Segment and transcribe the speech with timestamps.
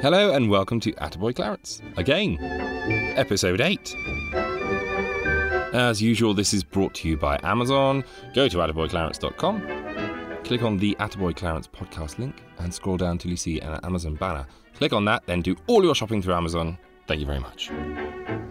[0.00, 1.82] Hello and welcome to Attaboy Clarence.
[1.96, 2.38] Again,
[3.16, 3.94] episode 8.
[5.74, 8.04] As usual, this is brought to you by Amazon.
[8.34, 13.36] Go to attaboyclarence.com, click on the Attaboy Clarence podcast link, and scroll down till you
[13.36, 14.46] see an Amazon banner.
[14.74, 16.78] Click on that, then do all your shopping through Amazon.
[17.08, 17.70] Thank you very much.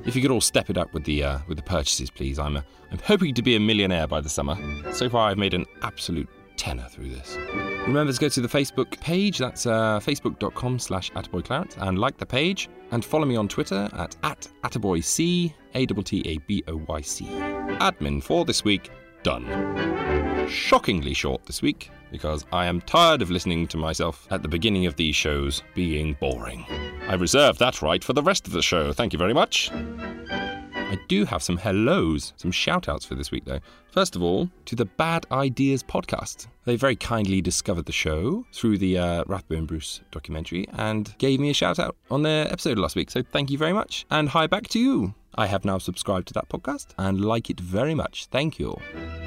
[0.05, 2.39] If you could all step it up with the uh, with the purchases, please.
[2.39, 4.57] I'm a, I'm hoping to be a millionaire by the summer.
[4.91, 7.37] So far, I've made an absolute tenner through this.
[7.85, 9.37] Remember to go to the Facebook page.
[9.37, 12.67] That's uh, facebook.com slash attaboyclarence and like the page.
[12.91, 17.25] And follow me on Twitter at, at attaboyc, A-T-T-A-B-O-Y-C.
[17.25, 18.89] Admin for this week,
[19.23, 20.26] done.
[20.47, 24.85] Shockingly short this week because I am tired of listening to myself at the beginning
[24.85, 26.65] of these shows being boring.
[27.07, 28.93] I reserve that right for the rest of the show.
[28.93, 29.71] Thank you very much.
[29.71, 33.59] I do have some hellos, some shout outs for this week though.
[33.91, 36.47] First of all, to the Bad Ideas podcast.
[36.63, 41.49] They very kindly discovered the show through the uh, Rathbone Bruce documentary and gave me
[41.49, 43.11] a shout out on their episode last week.
[43.11, 44.05] So thank you very much.
[44.09, 45.13] And hi back to you.
[45.37, 48.25] I have now subscribed to that podcast and like it very much.
[48.31, 48.75] Thank you.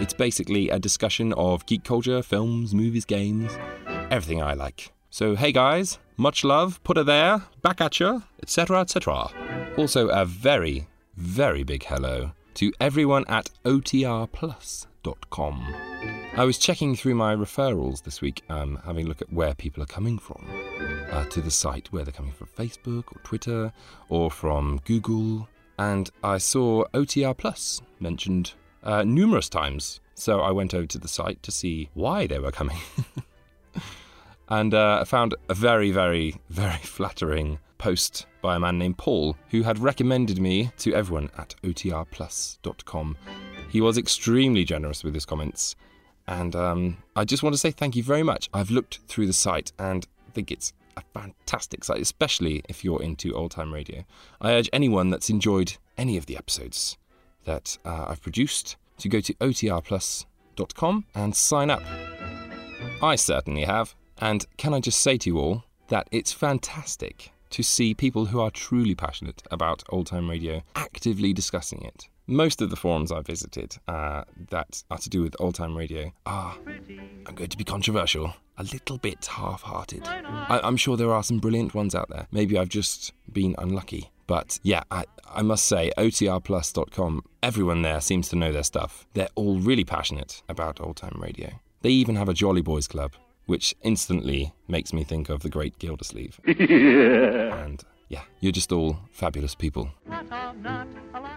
[0.00, 3.56] It's basically a discussion of geek culture, films, movies, games,
[4.10, 4.92] everything I like.
[5.10, 9.30] So hey guys, much love, put her there, back at you, etc., etc.
[9.76, 14.86] Also a very, very big hello to everyone at otrplus.com.
[16.36, 19.82] I was checking through my referrals this week, um, having a look at where people
[19.82, 20.44] are coming from
[21.10, 23.72] uh, to the site, where they're coming from Facebook or Twitter
[24.08, 25.48] or from Google,
[25.80, 28.52] and I saw OTR Plus mentioned
[28.82, 30.00] uh, numerous times.
[30.14, 32.76] So I went over to the site to see why they were coming.
[34.50, 39.62] and uh, found a very, very, very flattering post by a man named Paul who
[39.62, 43.16] had recommended me to everyone at otrplus.com.
[43.70, 45.76] He was extremely generous with his comments,
[46.26, 48.50] and um, I just want to say thank you very much.
[48.52, 53.34] I've looked through the site and think it's a fantastic site, especially if you're into
[53.34, 54.04] old time radio.
[54.40, 56.96] I urge anyone that's enjoyed any of the episodes
[57.44, 61.82] that uh, I've produced to go to otrplus.com and sign up.
[63.02, 63.94] I certainly have.
[64.18, 68.40] And can I just say to you all that it's fantastic to see people who
[68.40, 72.08] are truly passionate about old time radio actively discussing it.
[72.26, 76.12] Most of the forums I've visited uh, that are to do with old time radio
[76.26, 76.56] are,
[77.26, 80.06] I'm going to be controversial, a little bit half hearted.
[80.06, 82.28] I'm sure there are some brilliant ones out there.
[82.30, 84.10] Maybe I've just been unlucky.
[84.28, 89.08] But yeah, I, I must say, OTRplus.com, everyone there seems to know their stuff.
[89.14, 91.50] They're all really passionate about old time radio.
[91.82, 93.14] They even have a Jolly Boys Club,
[93.50, 96.38] which instantly makes me think of the great Gildersleeve.
[96.46, 97.64] yeah.
[97.64, 99.90] and yeah, you're just all fabulous people.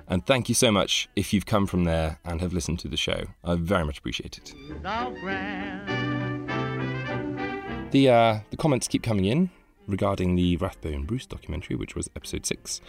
[0.07, 2.97] And thank you so much if you've come from there and have listened to the
[2.97, 3.25] show.
[3.43, 4.53] I very much appreciate it.
[7.91, 9.49] The, uh, the comments keep coming in
[9.87, 12.79] regarding the Rathbone Bruce documentary, which was episode six.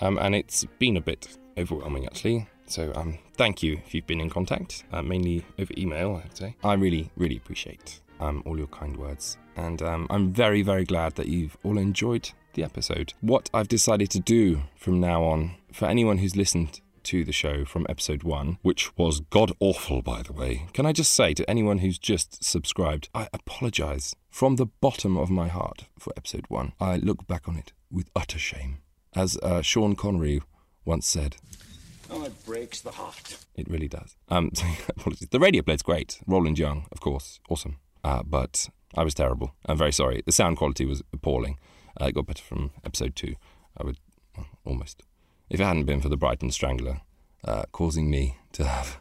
[0.00, 2.48] Um, and it's been a bit overwhelming, actually.
[2.64, 6.56] So um, thank you if you've been in contact, uh, mainly over email, I'd say.
[6.64, 9.38] I really, really appreciate um, all your kind words.
[9.56, 13.14] And um, I'm very, very glad that you've all enjoyed the episode.
[13.20, 17.64] What I've decided to do from now on, for anyone who's listened to the show
[17.64, 21.48] from episode one, which was god awful, by the way, can I just say to
[21.48, 26.72] anyone who's just subscribed, I apologize from the bottom of my heart for episode one.
[26.80, 28.78] I look back on it with utter shame.
[29.14, 30.42] As uh, Sean Connery
[30.84, 31.36] once said,
[32.12, 33.38] Oh, it breaks the heart.
[33.54, 34.16] It really does.
[34.28, 35.28] Um, so, apologies.
[35.28, 36.18] The radio play's great.
[36.26, 37.78] Roland Young, of course, awesome.
[38.04, 39.54] Uh, but I was terrible.
[39.66, 40.22] I'm very sorry.
[40.24, 41.58] The sound quality was appalling.
[42.00, 43.34] Uh, it got better from episode two.
[43.76, 43.98] I would
[44.36, 45.02] well, almost.
[45.48, 47.00] If it hadn't been for the Brighton Strangler
[47.44, 49.00] uh, causing me to have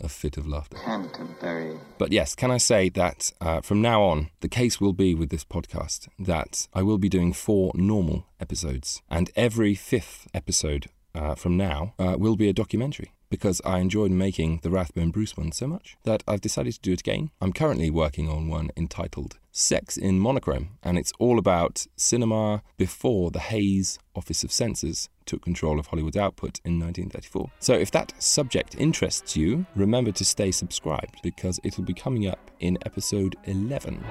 [0.00, 0.76] a fit of laughter.
[0.76, 1.78] Canterbury.
[1.98, 5.30] But yes, can I say that uh, from now on, the case will be with
[5.30, 11.34] this podcast that I will be doing four normal episodes, and every fifth episode uh,
[11.34, 15.50] from now uh, will be a documentary because I enjoyed making the Rathbone Bruce one
[15.50, 17.30] so much that I've decided to do it again.
[17.40, 23.32] I'm currently working on one entitled Sex in Monochrome, and it's all about cinema before
[23.32, 27.50] the Hays Office of Censors took control of Hollywood's output in 1934.
[27.58, 32.52] So if that subject interests you, remember to stay subscribed because it'll be coming up
[32.60, 34.04] in episode 11.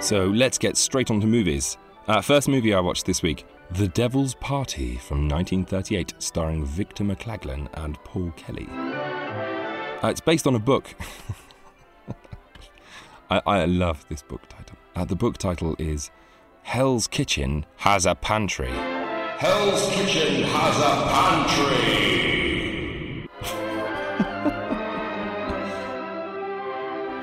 [0.00, 1.78] So let's get straight on to movies.
[2.06, 7.68] Uh, first movie I watched this week The Devil's Party from 1938, starring Victor McLaglen
[7.74, 8.68] and Paul Kelly.
[8.70, 10.94] Uh, it's based on a book.
[13.30, 14.76] I, I, love this book title.
[14.94, 16.10] Uh, the book title is
[16.62, 18.70] Hell's Kitchen Has a Pantry.
[18.70, 22.45] Hell's Kitchen has a pantry.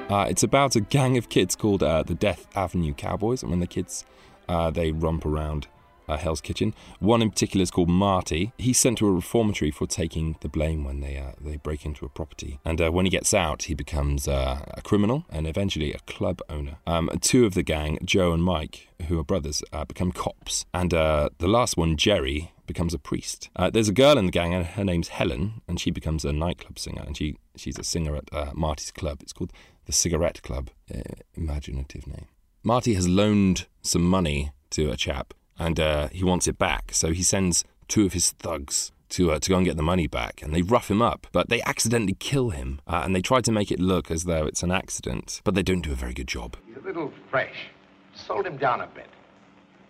[0.10, 3.60] Uh, it's about a gang of kids called uh, the Death Avenue Cowboys, and when
[3.60, 4.06] the kids
[4.48, 5.68] uh, they romp around
[6.08, 6.74] uh, Hell's Kitchen.
[7.00, 8.52] One in particular is called Marty.
[8.58, 12.06] He's sent to a reformatory for taking the blame when they uh, they break into
[12.06, 16.00] a property, and uh, when he gets out, he becomes a criminal and eventually a
[16.00, 16.78] club owner.
[16.86, 21.30] Um, two of the gang, Joe and Mike, who are brothers, become cops, and the
[21.40, 23.50] last one, Jerry, becomes a priest.
[23.56, 26.34] Uh, there's a girl in the gang, and her name's Helen, and she becomes a
[26.34, 29.22] nightclub singer, and she she's a singer at uh, Marty's club.
[29.22, 29.52] It's called
[29.86, 30.70] the Cigarette Club.
[30.94, 31.02] Uh,
[31.36, 32.28] imaginative name.
[32.64, 36.94] Marty has loaned some money to a chap, and uh, he wants it back.
[36.94, 40.08] So he sends two of his thugs to uh, to go and get the money
[40.08, 43.42] back, and they rough him up, but they accidentally kill him, uh, and they try
[43.42, 46.14] to make it look as though it's an accident, but they don't do a very
[46.14, 46.58] good job.
[46.66, 47.70] He's a little fresh.
[48.16, 49.10] Sold him down a bit.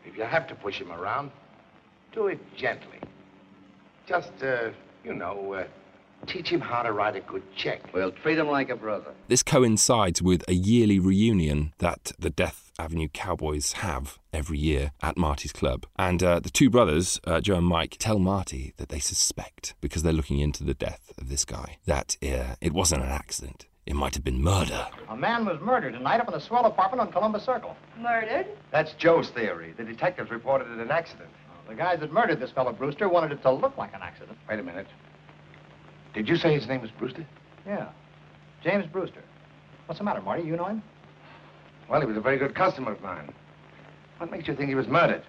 [0.06, 1.32] If you have to push him around,
[2.12, 3.00] do it gently.
[4.06, 4.72] Just, uh,
[5.04, 5.68] you know, uh,
[6.26, 7.94] teach him how to write a good check.
[7.94, 9.14] We'll treat him like a brother.
[9.28, 15.18] This coincides with a yearly reunion that the Death Avenue Cowboys have every year at
[15.18, 15.86] Marty's club.
[15.98, 20.04] And uh, the two brothers, uh, Joe and Mike, tell Marty that they suspect, because
[20.04, 23.68] they're looking into the death of this guy, that uh, it wasn't an accident.
[23.86, 24.88] It might have been murder.
[25.10, 27.76] A man was murdered tonight up in the swell apartment on Columbus Circle.
[28.00, 28.48] Murdered?
[28.72, 29.74] That's Joe's theory.
[29.78, 31.30] The detectives reported it an accident.
[31.68, 34.38] The guys that murdered this fellow Brewster wanted it to look like an accident.
[34.50, 34.88] Wait a minute.
[36.14, 37.26] Did you say his name was Brewster?
[37.66, 37.90] Yeah.
[38.64, 39.24] James Brewster.
[39.88, 40.44] What's the matter, Marty?
[40.44, 40.84] You know him?
[41.90, 43.34] Well, he was a very good customer of mine.
[44.18, 45.24] What makes you think he was murdered?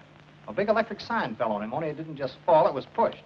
[0.47, 3.23] A big electric sign fell on him, only it didn't just fall, it was pushed.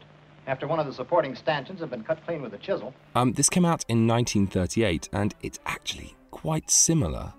[0.48, 2.94] After one of the supporting stanchions had been cut clean with a chisel.
[3.14, 7.34] Um, this came out in 1938, and it's actually quite similar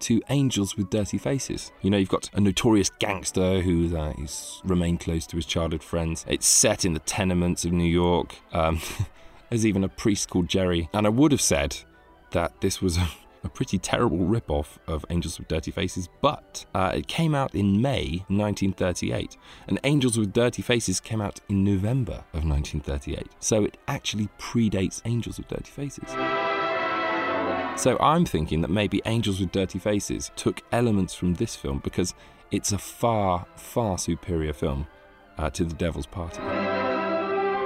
[0.00, 1.72] to Angels with Dirty Faces.
[1.82, 5.82] You know, you've got a notorious gangster who's, uh, he's remained close to his childhood
[5.82, 6.24] friends.
[6.28, 8.36] It's set in the tenements of New York.
[8.52, 8.80] Um,
[9.48, 10.88] there's even a priest called Jerry.
[10.92, 11.76] And I would have said
[12.32, 13.08] that this was a,
[13.44, 17.80] a pretty terrible rip-off of Angels with Dirty Faces, but uh, it came out in
[17.80, 19.36] May 1938,
[19.68, 23.26] and Angels with Dirty Faces came out in November of 1938.
[23.40, 26.08] So it actually predates Angels with Dirty Faces.
[27.80, 32.12] So I'm thinking that maybe Angels with Dirty Faces took elements from this film because
[32.50, 34.88] it's a far, far superior film
[35.36, 36.40] uh, to The Devil's Party.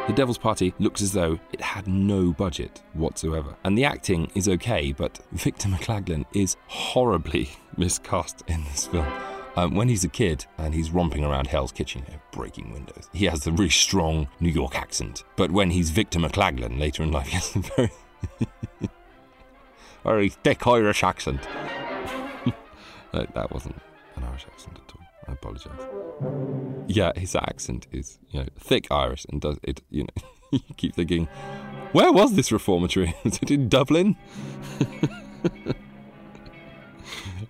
[0.08, 3.54] The Devil's Party looks as though it had no budget whatsoever.
[3.62, 9.06] And the acting is okay, but Victor McLaglen is horribly miscast in this film.
[9.54, 13.08] Um, when he's a kid and he's romping around Hell's Kitchen, you know, breaking windows,
[13.12, 15.22] he has the really strong New York accent.
[15.36, 17.90] But when he's Victor McLaglen later in life, he has a very
[20.04, 21.46] very thick Irish accent.
[23.12, 23.76] that wasn't
[24.16, 25.01] an Irish accent at all.
[25.32, 25.72] I apologise.
[26.88, 29.80] Yeah, his accent is you know thick Irish and does it.
[29.90, 31.26] You know, you keep thinking,
[31.92, 33.14] where was this reformatory?
[33.24, 34.16] Was it in Dublin?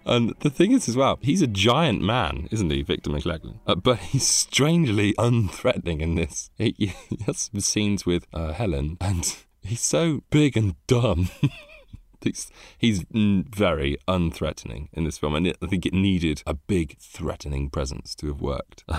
[0.05, 3.61] And the thing is, as well, he's a giant man, isn't he, Victor McLaglen?
[3.69, 6.51] Uh, but he's strangely unthreatening in this.
[6.57, 6.93] He, he
[7.25, 11.29] has scenes with uh, Helen, and he's so big and dumb.
[12.25, 17.71] He's, he's very unthreatening in this film, and I think it needed a big threatening
[17.71, 18.85] presence to have worked.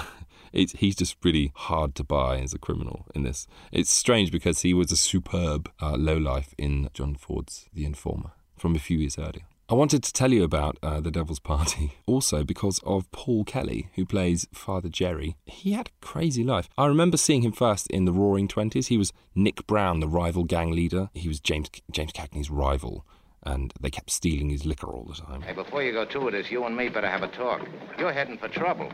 [0.53, 3.47] It's, he's just really hard to buy as a criminal in this.
[3.71, 8.75] It's strange because he was a superb uh, lowlife in John Ford's The Informer from
[8.75, 9.47] a few years earlier.
[9.73, 13.89] I wanted to tell you about uh, The Devil's Party also because of Paul Kelly,
[13.95, 15.35] who plays Father Jerry.
[15.47, 16.69] He had a crazy life.
[16.77, 18.89] I remember seeing him first in The Roaring Twenties.
[18.89, 21.09] He was Nick Brown, the rival gang leader.
[21.15, 23.03] He was James James Cagney's rival
[23.41, 25.41] and they kept stealing his liquor all the time.
[25.41, 27.67] Hey, before you go to this, you and me better have a talk.
[27.97, 28.91] You're heading for trouble.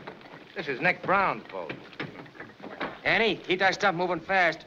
[0.56, 1.74] This is Nick Brown's boat.
[3.04, 4.64] Annie, keep that stuff moving fast.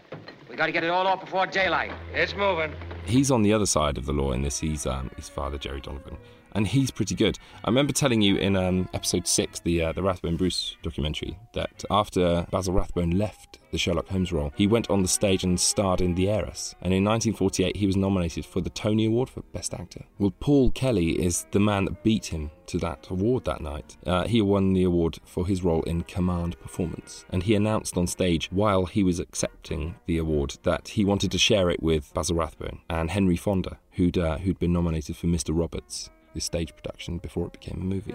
[0.48, 1.92] We got to get it all off before daylight.
[2.14, 2.72] It's moving.
[3.06, 4.60] He's on the other side of the law in this.
[4.60, 6.18] He's um, his father, Jerry Donovan,
[6.54, 7.38] and he's pretty good.
[7.64, 11.84] I remember telling you in um, episode six, the uh, the Rathbone Bruce documentary, that
[11.90, 16.00] after Basil Rathbone left the Sherlock Holmes role, he went on the stage and starred
[16.00, 16.76] in The Heiress.
[16.82, 20.06] And in 1948, he was nominated for the Tony Award for Best Actor.
[20.20, 23.98] Well, Paul Kelly is the man that beat him to that award that night.
[24.06, 28.08] Uh, he won the award for his role in Command Performance, and he announced on
[28.08, 32.38] stage while he was accepting the award that he wanted to share it with Basil
[32.38, 35.58] Rathbone and Henry Fonda, who'd uh, who'd been nominated for Mr.
[35.58, 38.14] Roberts, this stage production before it became a movie.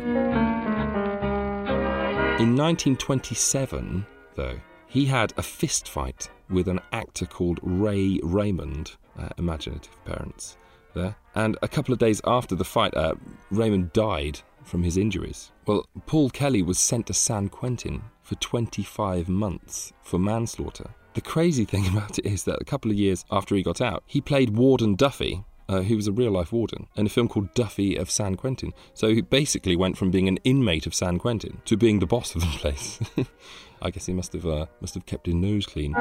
[2.39, 4.07] In 1927,
[4.37, 10.57] though, he had a fist fight with an actor called Ray Raymond, uh, imaginative parents
[10.95, 11.17] there.
[11.35, 13.15] And a couple of days after the fight, uh,
[13.51, 15.51] Raymond died from his injuries.
[15.67, 20.91] Well, Paul Kelly was sent to San Quentin for 25 months for manslaughter.
[21.15, 24.03] The crazy thing about it is that a couple of years after he got out,
[24.07, 27.55] he played Warden Duffy, uh, who was a real life warden, in a film called
[27.55, 28.73] Duffy of San Quentin.
[28.95, 32.35] So he basically went from being an inmate of San Quentin to being the boss
[32.35, 32.99] of the place.
[33.83, 35.93] I guess he must have uh, must have kept his nose clean.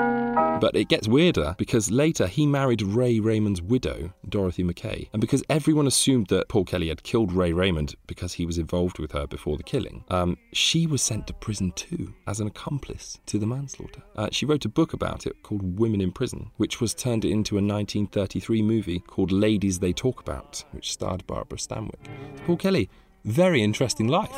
[0.59, 5.43] But it gets weirder because later he married Ray Raymond's widow, Dorothy Mackaye, and because
[5.49, 9.27] everyone assumed that Paul Kelly had killed Ray Raymond because he was involved with her
[9.27, 13.45] before the killing, um, she was sent to prison too as an accomplice to the
[13.45, 14.01] manslaughter.
[14.15, 17.55] Uh, she wrote a book about it called Women in Prison, which was turned into
[17.55, 21.99] a 1933 movie called Ladies They Talk About, which starred Barbara Stanwyck.
[22.45, 22.89] Paul Kelly
[23.27, 24.31] very interesting life.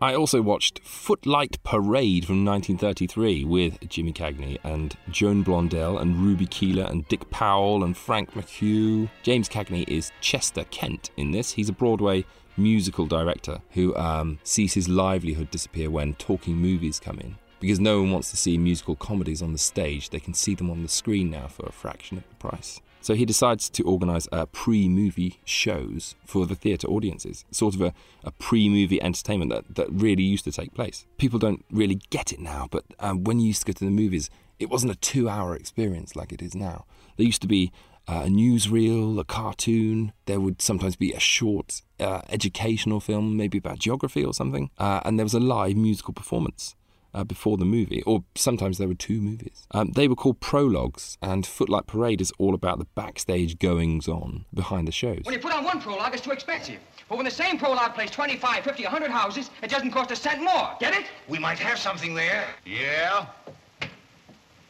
[0.00, 6.46] I also watched Footlight Parade from 1933 with Jimmy Cagney and Joan Blondell and Ruby
[6.46, 9.10] Keeler and Dick Powell and Frank McHugh.
[9.24, 11.52] James Cagney is Chester Kent in this.
[11.52, 12.24] He's a Broadway
[12.56, 17.36] musical director who um, sees his livelihood disappear when talking movies come in.
[17.58, 20.70] Because no one wants to see musical comedies on the stage, they can see them
[20.70, 22.80] on the screen now for a fraction of the price.
[23.00, 27.80] So he decides to organise uh, pre movie shows for the theatre audiences, sort of
[27.80, 31.06] a, a pre movie entertainment that, that really used to take place.
[31.16, 33.90] People don't really get it now, but um, when you used to go to the
[33.90, 36.84] movies, it wasn't a two hour experience like it is now.
[37.16, 37.72] There used to be
[38.08, 40.12] uh, a newsreel, a cartoon.
[40.26, 44.70] There would sometimes be a short uh, educational film, maybe about geography or something.
[44.78, 46.74] Uh, and there was a live musical performance
[47.14, 49.66] uh, before the movie, or sometimes there were two movies.
[49.70, 54.44] Um, they were called prologues, and Footlight Parade is all about the backstage goings on
[54.52, 55.22] behind the shows.
[55.24, 56.78] When you put on one prologue, it's too expensive.
[57.08, 60.42] But when the same prologue plays 25, 50, 100 houses, it doesn't cost a cent
[60.42, 60.70] more.
[60.78, 61.06] Get it?
[61.26, 62.46] We might have something there.
[62.66, 63.26] Yeah?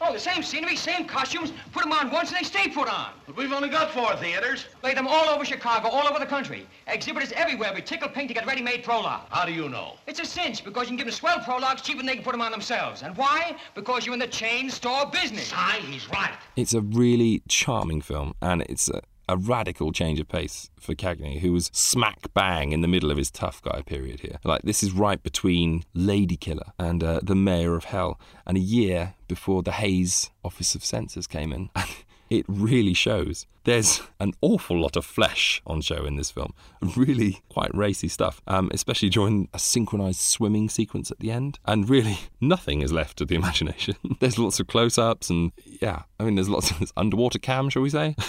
[0.01, 1.51] Oh, the same scenery, same costumes.
[1.73, 3.11] Put them on once and they stay put on.
[3.27, 4.65] But we've only got four theaters.
[4.81, 6.65] Lay them all over Chicago, all over the country.
[6.87, 9.23] Exhibitors everywhere be tickle pink to get ready-made prologue.
[9.29, 9.95] How do you know?
[10.07, 12.31] It's a cinch because you can give them swell prologues cheaper than they can put
[12.31, 13.03] them on themselves.
[13.03, 13.57] And why?
[13.75, 15.51] Because you're in the chain store business.
[15.53, 16.31] Aye, he's right.
[16.55, 21.39] It's a really charming film, and it's a, a radical change of pace for Cagney,
[21.39, 24.39] who was smack bang in the middle of his tough guy period here.
[24.43, 28.61] Like, this is right between Lady Killer and uh, The Mayor of Hell, and a
[28.61, 31.69] year before the Hays Office of Censors came in.
[32.31, 33.45] it really shows.
[33.65, 36.55] There's an awful lot of flesh on show in this film.
[36.95, 41.59] Really quite racy stuff, um, especially during a synchronized swimming sequence at the end.
[41.65, 43.95] And really, nothing is left to the imagination.
[44.21, 47.83] there's lots of close ups, and yeah, I mean, there's lots of underwater cam, shall
[47.83, 48.15] we say?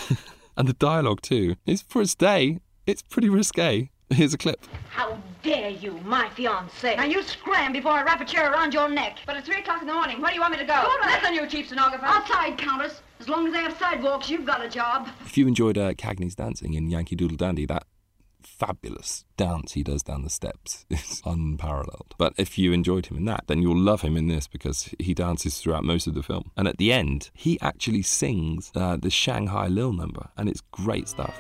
[0.57, 3.91] and the dialogue, too, is for its day, it's pretty risque.
[4.13, 4.67] Here's a clip.
[4.91, 6.97] How dare you, my fiancé?
[6.97, 9.19] Now you scram before I wrap a chair around your neck.
[9.25, 10.21] But it's 3 o'clock in the morning.
[10.21, 10.83] Where do you want me to go?
[10.83, 12.05] Go to- Listen, you cheap stenographer.
[12.07, 13.03] Outside, Countess.
[13.21, 15.09] As long as they have sidewalks, you've got a job.
[15.27, 17.85] If you enjoyed uh, Cagney's dancing in Yankee Doodle Dandy, that
[18.61, 22.15] fabulous dance he does down the steps is unparalleled.
[22.19, 25.15] But if you enjoyed him in that, then you'll love him in this because he
[25.15, 26.51] dances throughout most of the film.
[26.59, 31.09] And at the end, he actually sings uh, the Shanghai Lil number, and it's great
[31.09, 31.35] stuff.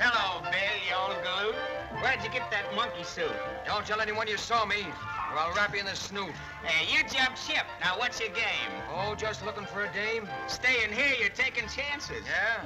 [0.00, 2.02] Hello, Bill, you old galoot.
[2.02, 3.30] Where'd you get that monkey suit?
[3.66, 4.82] Don't tell anyone you saw me,
[5.30, 6.32] or I'll wrap you in the snoot.
[6.62, 7.64] Hey, you jumped ship.
[7.80, 8.72] Now, what's your game?
[8.94, 10.28] Oh, just looking for a dame?
[10.46, 12.24] Staying here, you're taking chances.
[12.24, 12.64] Yeah?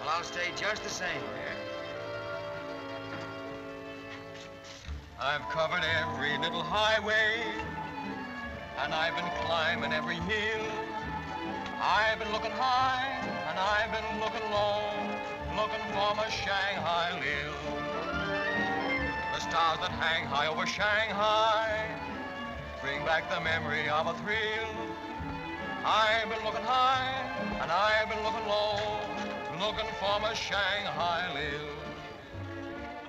[0.00, 1.08] Well, I'll stay just the same.
[5.20, 7.42] I've covered every little highway,
[8.82, 10.66] and I've been climbing every hill.
[11.82, 13.06] I've been looking high,
[13.48, 14.82] and I've been looking low,
[15.56, 17.79] looking for my Shanghai Lil.
[19.40, 21.88] Stars that hang high over Shanghai
[22.82, 24.86] bring back the memory of a thrill.
[25.82, 27.08] I've been looking high,
[27.62, 28.76] and I've been looking low,
[29.58, 31.79] looking for my Shanghai Lil.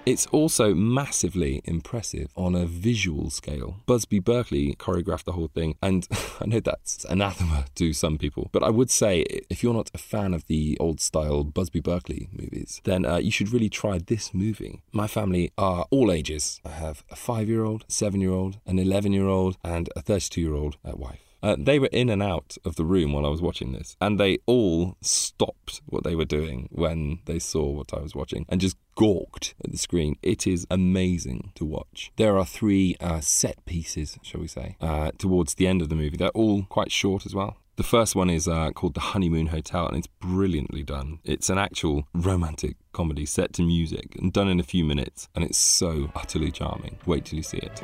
[0.03, 3.81] It's also massively impressive on a visual scale.
[3.85, 6.07] Busby Berkeley choreographed the whole thing, and
[6.41, 9.99] I know that's anathema to some people, but I would say if you're not a
[9.99, 14.33] fan of the old style Busby Berkeley movies, then uh, you should really try this
[14.33, 14.81] movie.
[14.91, 16.59] My family are all ages.
[16.65, 20.01] I have a five year old, seven year old, an 11 year old, and a
[20.01, 21.30] 32 year old uh, wife.
[21.43, 24.19] Uh, they were in and out of the room while I was watching this, and
[24.19, 28.61] they all stopped what they were doing when they saw what I was watching and
[28.61, 30.17] just gawked at the screen.
[30.21, 32.11] It is amazing to watch.
[32.17, 35.95] There are three uh, set pieces, shall we say, uh, towards the end of the
[35.95, 36.17] movie.
[36.17, 37.57] They're all quite short as well.
[37.77, 41.19] The first one is uh, called The Honeymoon Hotel, and it's brilliantly done.
[41.23, 45.43] It's an actual romantic comedy set to music and done in a few minutes, and
[45.43, 46.99] it's so utterly charming.
[47.05, 47.81] Wait till you see it.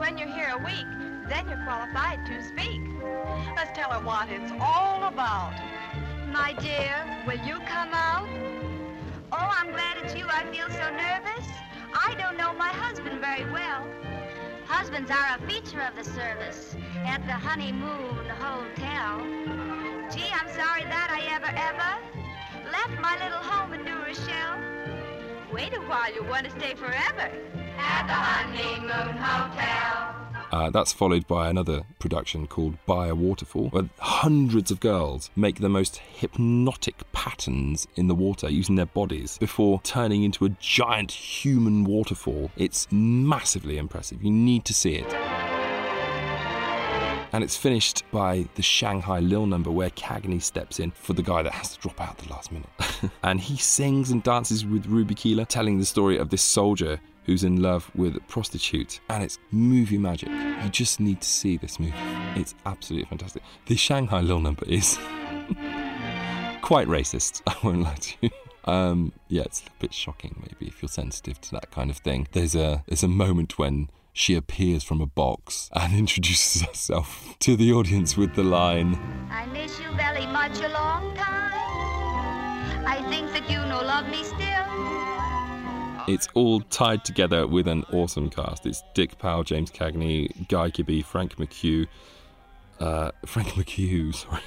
[0.00, 0.86] When you're here a week,
[1.28, 2.80] then you're qualified to speak.
[3.54, 5.52] Let's tell her what it's all about.
[6.32, 8.26] My dear, will you come out?
[9.30, 10.24] Oh, I'm glad it's you.
[10.26, 11.46] I feel so nervous.
[11.92, 13.84] I don't know my husband very well.
[14.64, 19.20] Husbands are a feature of the service at the honeymoon hotel.
[20.10, 24.58] Gee, I'm sorry that I ever, ever left my little home in New Rochelle.
[25.52, 27.30] Wait a while, you're going to stay forever
[27.80, 29.80] at the honeymoon hotel.
[30.52, 35.60] Uh, that's followed by another production called By a Waterfall, where hundreds of girls make
[35.60, 41.12] the most hypnotic patterns in the water using their bodies before turning into a giant
[41.12, 42.50] human waterfall.
[42.56, 44.24] It's massively impressive.
[44.24, 45.14] You need to see it.
[47.32, 51.42] And it's finished by the Shanghai Lil number where Cagney steps in for the guy
[51.42, 52.68] that has to drop out at the last minute.
[53.22, 57.44] and he sings and dances with Ruby Keeler, telling the story of this soldier who's
[57.44, 59.00] in love with a prostitute.
[59.08, 60.28] And it's movie magic.
[60.28, 61.94] You just need to see this movie.
[62.36, 63.42] It's absolutely fantastic.
[63.66, 64.98] The Shanghai Lil number is
[66.62, 68.30] quite racist, I won't lie to you.
[68.64, 72.28] Um, yeah, it's a bit shocking, maybe if you're sensitive to that kind of thing.
[72.32, 77.56] There's a there's a moment when she appears from a box and introduces herself to
[77.56, 78.98] the audience with the line
[79.30, 82.86] I miss you very much a long time.
[82.86, 85.09] I think that you no love me still.
[86.08, 88.66] It's all tied together with an awesome cast.
[88.66, 91.86] It's Dick Powell, James Cagney, Guy Kibbee, Frank McHugh.
[92.78, 94.42] Uh, Frank McHugh, sorry.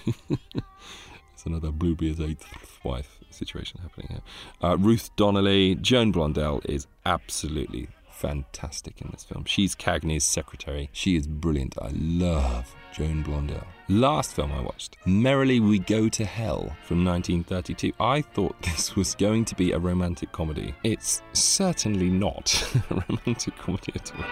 [1.33, 2.45] it's another Bluebeard's eighth
[2.83, 4.21] wife situation happening here.
[4.61, 9.45] Uh, Ruth Donnelly, Joan Blondell is absolutely fantastic in this film.
[9.45, 10.89] She's Cagney's secretary.
[10.93, 11.75] She is brilliant.
[11.81, 13.65] I love Joan Blondell.
[13.89, 17.91] Last film I watched, Merrily We Go to Hell from 1932.
[17.99, 20.73] I thought this was going to be a romantic comedy.
[20.83, 24.23] It's certainly not a romantic comedy at all.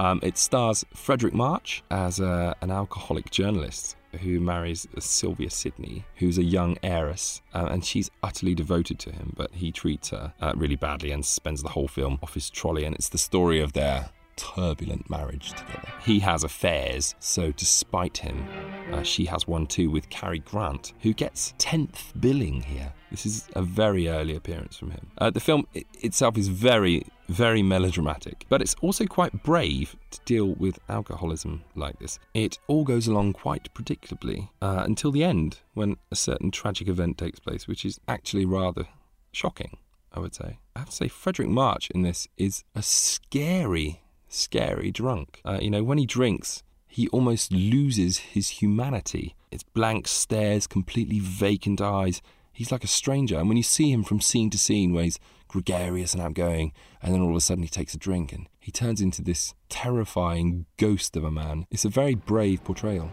[0.00, 6.38] Um, it stars Fredric March as a, an alcoholic journalist who marries Sylvia Sidney, who's
[6.38, 10.54] a young heiress, uh, and she's utterly devoted to him, but he treats her uh,
[10.56, 12.84] really badly and spends the whole film off his trolley.
[12.84, 15.92] And it's the story of their turbulent marriage together.
[16.04, 18.46] He has affairs, so despite him,
[18.92, 22.94] uh, she has one too with Cary Grant, who gets 10th billing here.
[23.10, 25.10] This is a very early appearance from him.
[25.18, 30.20] Uh, the film i- itself is very, very melodramatic, but it's also quite brave to
[30.24, 32.18] deal with alcoholism like this.
[32.34, 37.18] It all goes along quite predictably uh, until the end, when a certain tragic event
[37.18, 38.84] takes place, which is actually rather
[39.32, 39.78] shocking,
[40.12, 40.58] I would say.
[40.76, 45.40] I have to say, Fredric March in this is a scary, scary drunk.
[45.44, 49.34] Uh, you know, when he drinks, he almost loses his humanity.
[49.50, 52.20] It's blank stares, completely vacant eyes.
[52.52, 53.38] He's like a stranger.
[53.38, 57.14] And when you see him from scene to scene, where he's gregarious and outgoing, and
[57.14, 60.66] then all of a sudden he takes a drink and he turns into this terrifying
[60.76, 63.10] ghost of a man, it's a very brave portrayal.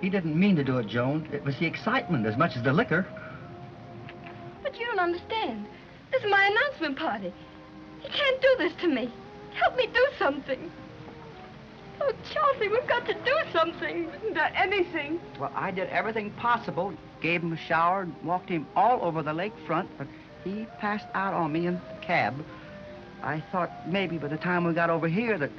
[0.00, 1.28] He didn't mean to do it, Joan.
[1.32, 3.06] It was the excitement as much as the liquor.
[4.62, 5.66] But you don't understand.
[6.10, 7.32] This is my announcement party.
[8.00, 9.12] He can't do this to me.
[9.54, 10.70] Help me do something.
[12.00, 14.08] Oh, Chelsea, we've got to do something.
[14.16, 15.20] Isn't there anything?
[15.38, 16.94] Well, I did everything possible.
[17.20, 20.06] Gave him a shower and walked him all over the lakefront, but
[20.44, 22.42] he passed out on me in the cab.
[23.22, 25.50] I thought maybe by the time we got over here that...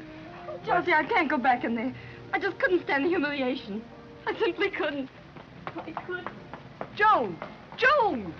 [0.49, 1.93] Oh, Chelsea, I can't go back in there.
[2.33, 3.83] I just couldn't stand the humiliation.
[4.25, 5.09] I simply couldn't.
[5.67, 6.27] I could.
[6.95, 7.37] Joan!
[7.77, 8.33] Joan!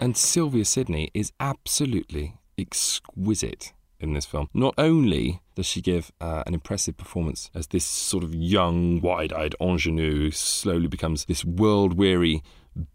[0.00, 4.48] And Sylvia Sidney is absolutely exquisite in this film.
[4.52, 9.32] Not only does she give uh, an impressive performance as this sort of young, wide
[9.32, 12.42] eyed ingenue slowly becomes this world weary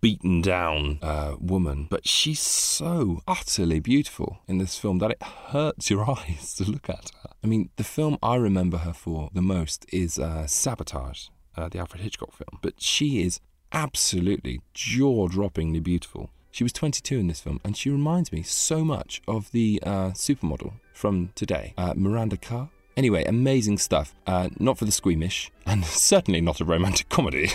[0.01, 5.89] beaten down uh, woman, but she's so utterly beautiful in this film that it hurts
[5.89, 7.29] your eyes to look at her.
[7.43, 11.79] I mean, the film I remember her for the most is uh, Sabotage, uh, the
[11.79, 13.39] Alfred Hitchcock film, but she is
[13.71, 16.31] absolutely jaw droppingly beautiful.
[16.51, 20.09] She was 22 in this film, and she reminds me so much of the uh,
[20.11, 22.69] supermodel from today, uh, Miranda Kerr.
[22.95, 24.15] Anyway, amazing stuff.
[24.25, 27.49] Uh, not for the squeamish, and certainly not a romantic comedy.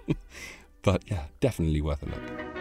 [0.82, 2.52] but yeah, definitely worth a look.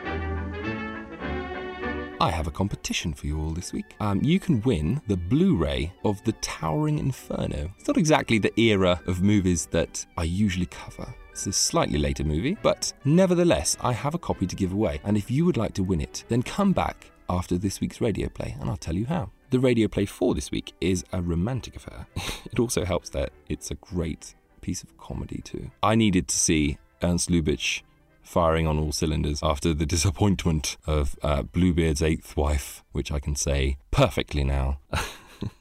[2.19, 3.95] I have a competition for you all this week.
[3.99, 7.71] Um, you can win the Blu ray of The Towering Inferno.
[7.79, 11.15] It's not exactly the era of movies that I usually cover.
[11.31, 14.99] It's a slightly later movie, but nevertheless, I have a copy to give away.
[15.05, 18.27] And if you would like to win it, then come back after this week's radio
[18.27, 19.31] play and I'll tell you how.
[19.49, 22.05] The radio play for this week is a romantic affair.
[22.51, 25.71] it also helps that it's a great piece of comedy, too.
[25.81, 27.81] I needed to see Ernst Lubitsch
[28.21, 33.35] firing on all cylinders after the disappointment of uh, Bluebeard's eighth wife, which I can
[33.35, 34.79] say perfectly now.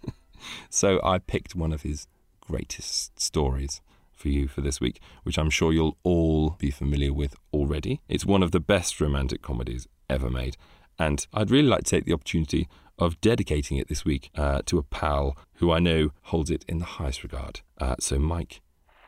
[0.70, 2.06] so I picked one of his
[2.40, 3.80] greatest stories
[4.20, 8.00] for you for this week, which I'm sure you'll all be familiar with already.
[8.08, 10.56] It's one of the best romantic comedies ever made,
[10.98, 14.78] and I'd really like to take the opportunity of dedicating it this week uh, to
[14.78, 17.60] a pal who I know holds it in the highest regard.
[17.78, 18.60] Uh, so, Mike,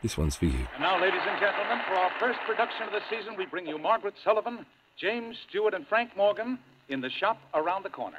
[0.02, 0.66] this one's for you.
[0.74, 3.78] And now, ladies and gentlemen, for our first production of the season, we bring you
[3.78, 4.64] Margaret Sullavan,
[4.98, 8.18] James Stewart, and Frank Morgan in the shop around the corner.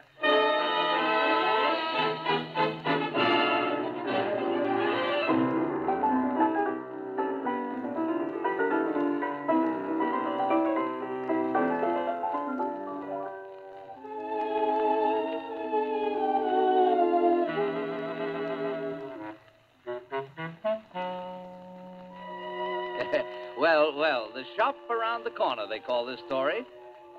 [25.36, 26.66] Corner, they call this story.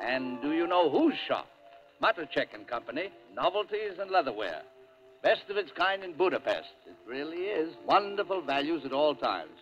[0.02, 1.46] And do you know whose shop?
[2.02, 4.62] Matuschek and Company, novelties and leatherware.
[5.22, 6.68] Best of its kind in Budapest.
[6.86, 7.74] It really is.
[7.86, 9.52] Wonderful values at all times.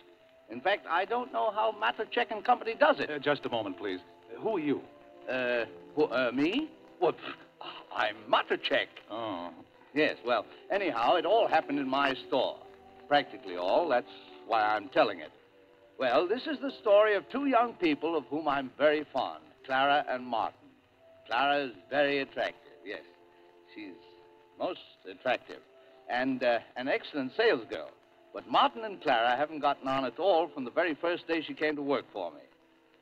[0.49, 3.09] In fact, I don't know how Matuschek and Company does it.
[3.09, 3.99] Uh, just a moment, please.
[4.35, 4.81] Uh, who are you?
[5.29, 6.69] Uh, who, uh me?
[6.99, 7.15] What?
[7.95, 8.87] I'm Matuschek.
[9.09, 9.51] Oh.
[9.93, 12.57] Yes, well, anyhow, it all happened in my store.
[13.07, 13.87] Practically all.
[13.87, 14.11] That's
[14.47, 15.31] why I'm telling it.
[15.99, 20.03] Well, this is the story of two young people of whom I'm very fond Clara
[20.09, 20.59] and Martin.
[21.27, 23.01] Clara is very attractive, yes.
[23.73, 23.93] She's
[24.59, 24.79] most
[25.09, 25.59] attractive.
[26.09, 27.89] And uh, an excellent sales girl.
[28.33, 31.53] But Martin and Clara haven't gotten on at all from the very first day she
[31.53, 32.41] came to work for me.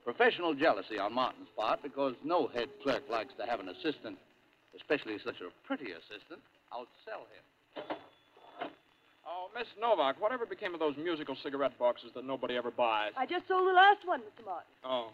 [0.03, 4.17] Professional jealousy on Martin's part because no head clerk likes to have an assistant,
[4.75, 6.41] especially such a pretty assistant,
[6.73, 7.43] outsell him.
[9.57, 13.11] Miss Novak, whatever became of those musical cigarette boxes that nobody ever buys?
[13.17, 14.45] I just sold the last one, Mr.
[14.45, 14.71] Martin.
[14.83, 15.11] Oh.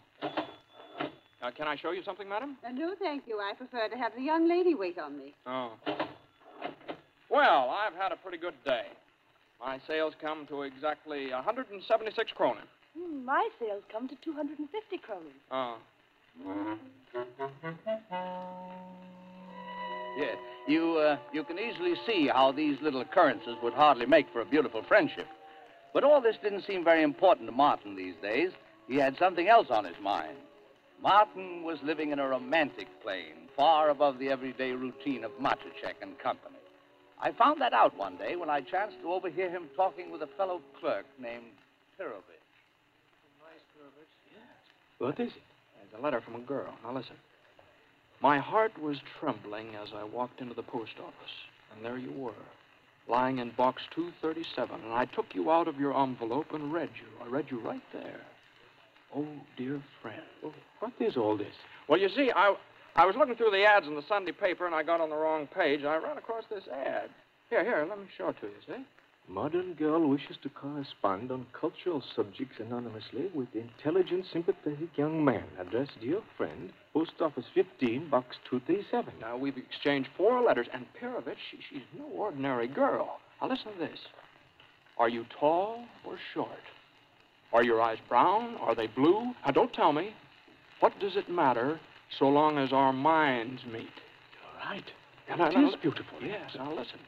[1.42, 2.56] Uh, can I show you something, madam?
[2.66, 3.38] Uh, no, thank you.
[3.38, 5.34] I prefer to have the young lady wait on me.
[5.46, 5.72] Oh.
[7.30, 8.86] Well, I've had a pretty good day.
[9.60, 12.56] My sales come to exactly 176 kronen.
[12.96, 15.34] Hmm, my sales come to 250 kronen.
[15.50, 15.76] Oh.
[20.16, 20.36] Yes.
[20.66, 24.44] You, uh, you can easily see how these little occurrences would hardly make for a
[24.44, 25.26] beautiful friendship.
[25.94, 28.50] But all this didn't seem very important to Martin these days.
[28.86, 30.36] He had something else on his mind.
[31.02, 36.18] Martin was living in a romantic plane, far above the everyday routine of Matuschek and
[36.18, 36.56] Company.
[37.20, 40.28] I found that out one day when I chanced to overhear him talking with a
[40.36, 41.46] fellow clerk named
[41.98, 42.44] Pirovich.
[43.40, 44.12] Nice Pirovich?
[44.32, 44.42] Yes.
[44.98, 45.42] What is it?
[45.84, 46.74] It's a letter from a girl.
[46.84, 47.16] Now listen.
[48.20, 51.34] My heart was trembling as I walked into the post office,
[51.72, 52.32] and there you were,
[53.08, 57.24] lying in box 237, and I took you out of your envelope and read you.
[57.24, 58.20] I read you right there.
[59.14, 59.26] Oh,
[59.56, 60.22] dear friend.
[60.44, 61.54] Oh, what is all this?
[61.88, 62.54] Well, you see, I,
[62.96, 65.16] I was looking through the ads in the Sunday paper, and I got on the
[65.16, 65.80] wrong page.
[65.80, 67.10] and I ran across this ad.
[67.50, 68.84] Here, here, let me show it to you, see?
[69.28, 75.44] Modern girl wishes to correspond on cultural subjects anonymously with intelligent, sympathetic young man.
[75.58, 79.12] Address, dear friend, Post Office 15, Box 237.
[79.20, 83.20] Now, we've exchanged four letters, and Pirovich, she, she's no ordinary girl.
[83.42, 83.98] Now, listen to this.
[84.96, 86.64] Are you tall or short?
[87.52, 88.56] Are your eyes brown?
[88.56, 89.34] Are they blue?
[89.44, 90.14] Now, don't tell me.
[90.80, 91.78] What does it matter
[92.18, 93.74] so long as our minds meet?
[94.32, 94.84] You're right.
[95.28, 96.18] And That is beautiful.
[96.22, 96.98] Yes, now listen.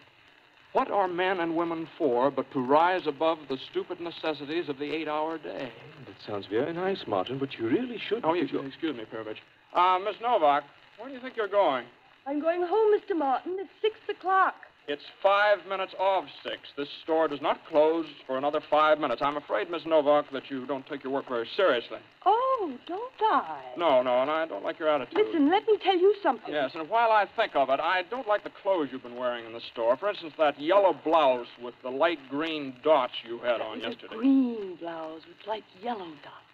[0.72, 4.94] What are men and women for but to rise above the stupid necessities of the
[4.94, 5.72] eight-hour day?
[6.06, 8.24] That sounds very nice, Martin, but you really should.
[8.24, 9.38] Oh, excuse, excuse me, Pirovich.
[9.74, 10.64] Uh, Miss Novak,
[10.98, 11.86] where do you think you're going?
[12.26, 13.18] I'm going home, Mr.
[13.18, 13.56] Martin.
[13.58, 14.54] It's six o'clock.
[14.90, 16.58] It's five minutes of six.
[16.76, 19.22] This store does not close for another five minutes.
[19.24, 21.98] I'm afraid, Miss Novak, that you don't take your work very seriously.
[22.26, 23.60] Oh, don't I?
[23.76, 25.16] No, no, and I don't like your attitude.
[25.24, 26.52] Listen, let me tell you something.
[26.52, 29.46] Yes, and while I think of it, I don't like the clothes you've been wearing
[29.46, 29.96] in the store.
[29.96, 34.12] For instance, that yellow blouse with the light green dots you had on yesterday.
[34.12, 36.50] a green blouse with light yellow dots.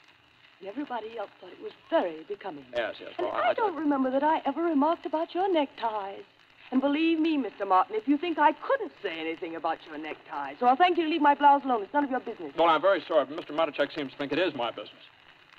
[0.67, 2.65] Everybody else thought it was very becoming.
[2.77, 3.13] Yes, yes.
[3.17, 6.25] And Well, I don't remember that I ever remarked about your neckties.
[6.73, 7.67] And believe me, Mr.
[7.67, 11.05] Martin, if you think I couldn't say anything about your necktie, so I'll thank you
[11.05, 11.83] to leave my blouse alone.
[11.83, 12.53] It's none of your business.
[12.59, 13.55] Well, I'm very sorry, but Mr.
[13.55, 15.05] Matuschek seems to think it is my business.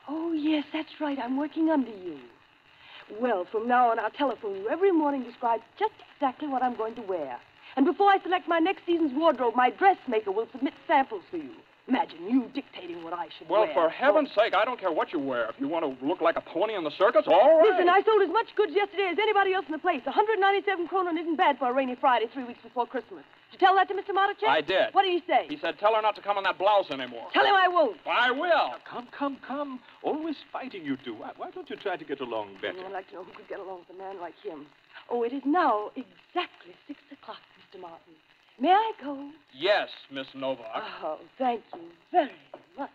[0.09, 1.17] Oh, yes, that's right.
[1.17, 2.19] I'm working under you.
[3.21, 6.95] Well, from now on, I'll telephone you every morning, describe just exactly what I'm going
[6.95, 7.37] to wear.
[7.77, 11.51] And before I select my next season's wardrobe, my dressmaker will submit samples to you.
[11.87, 13.71] Imagine you dictating what I should Well, wear.
[13.73, 15.47] Well, for heaven's sake, I don't care what you wear.
[15.47, 17.71] If you want to look like a pony in the circus, all right.
[17.71, 20.03] Listen, I sold as much goods yesterday as anybody else in the place.
[20.03, 23.23] 197 kronen isn't bad for a rainy Friday three weeks before Christmas.
[23.51, 24.11] Did you tell that to Mr.
[24.11, 24.51] Matuschek?
[24.51, 24.91] I did.
[24.91, 25.47] What did he say?
[25.47, 27.31] He said, tell her not to come in that blouse anymore.
[27.31, 27.95] Tell him I won't.
[28.05, 28.75] I will.
[28.83, 29.79] Come, come, come.
[30.03, 31.15] Always fighting, you two.
[31.15, 32.83] Why, why don't you try to get along better?
[32.85, 34.67] I'd like to know who could get along with a man like him.
[35.09, 37.79] Oh, it is now exactly six o'clock, Mr.
[37.79, 38.11] Martin.
[38.59, 39.29] May I go?
[39.53, 40.65] Yes, Miss Novak.
[41.03, 42.31] Oh, thank you very
[42.77, 42.89] much.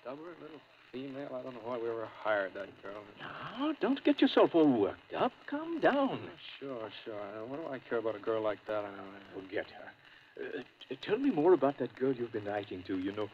[0.00, 0.60] Stubborn little
[0.92, 1.28] female.
[1.38, 3.02] I don't know why we ever hired that girl.
[3.20, 5.32] Now, don't get yourself all worked up.
[5.50, 6.20] Calm down.
[6.58, 7.14] Sure, sure.
[7.46, 8.84] What do I care about a girl like that?
[8.84, 9.20] anyway?
[9.34, 10.42] Forget her.
[10.42, 13.28] Uh, t- tell me more about that girl you've been writing to, you know,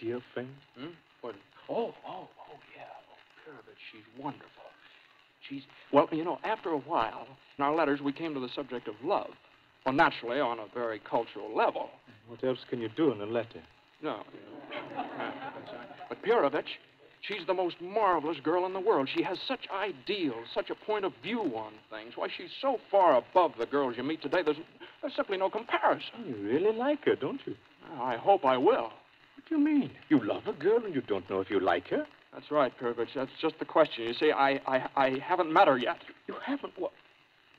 [0.00, 0.48] dear friend.
[0.78, 0.88] Hmm?
[1.22, 1.34] What?
[1.68, 2.84] Oh, oh, oh, yeah.
[3.10, 4.50] Oh, Pirovich, she's wonderful.
[5.48, 8.88] She's, well, you know, After a while, in our letters, we came to the subject
[8.88, 9.30] of love.
[9.86, 11.90] Well, naturally, on a very cultural level.
[12.26, 13.62] what else can you do in a letter?
[14.02, 14.24] No.
[16.08, 16.66] But Pirovich,
[17.20, 19.08] she's the most marvelous girl in the world.
[19.16, 22.14] She has such ideals, such a point of view on things.
[22.16, 24.56] Why, she's so far above the girls you meet today, there's,
[25.02, 26.10] there's simply no comparison.
[26.18, 27.54] Oh, you really like her, don't you?
[28.00, 28.90] I hope I will.
[28.90, 29.92] What do you mean?
[30.08, 32.04] You love a girl and you don't know if you like her?
[32.32, 33.14] That's right, Pirovich.
[33.14, 34.02] That's just the question.
[34.02, 35.98] You see, I, I, I haven't met her yet.
[36.26, 36.72] You haven't?
[36.76, 36.90] What?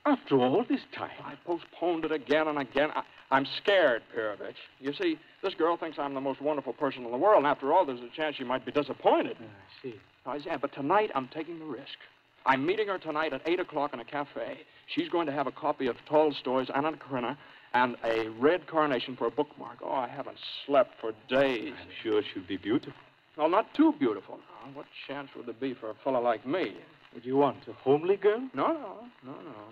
[0.07, 1.09] After all this time?
[1.25, 2.91] I postponed it again and again.
[2.95, 4.55] I, I'm scared, Pirovich.
[4.79, 7.73] You see, this girl thinks I'm the most wonderful person in the world, and after
[7.73, 9.35] all, there's a chance she might be disappointed.
[9.37, 9.95] Ah, I see.
[10.25, 11.97] I yeah, but tonight I'm taking the risk.
[12.45, 14.59] I'm meeting her tonight at 8 o'clock in a cafe.
[14.95, 17.37] She's going to have a copy of Tolstoy's Anna Karenina
[17.73, 19.79] and a red carnation for a bookmark.
[19.83, 21.73] Oh, I haven't slept for days.
[21.81, 22.93] I'm sure she'll be beautiful.
[23.35, 24.37] Well, not too beautiful.
[24.37, 26.75] Now, what chance would there be for a fellow like me?
[27.13, 27.57] Do you want?
[27.67, 28.39] A homely girl?
[28.53, 29.65] No, no, no, no.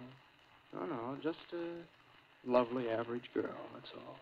[0.76, 4.18] No, no, just a lovely average girl, that's all.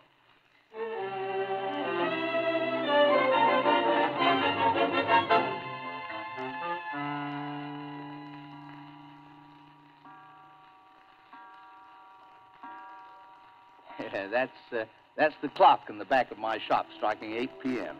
[14.31, 14.85] that's, uh,
[15.17, 17.97] that's the clock in the back of my shop striking 8 p.m.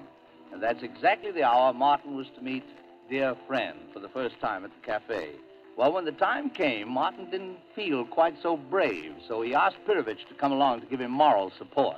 [0.52, 2.64] And that's exactly the hour Martin was to meet
[3.10, 5.32] dear friend for the first time at the cafe.
[5.78, 10.28] Well, when the time came, Martin didn't feel quite so brave, so he asked Pirovich
[10.28, 11.98] to come along to give him moral support.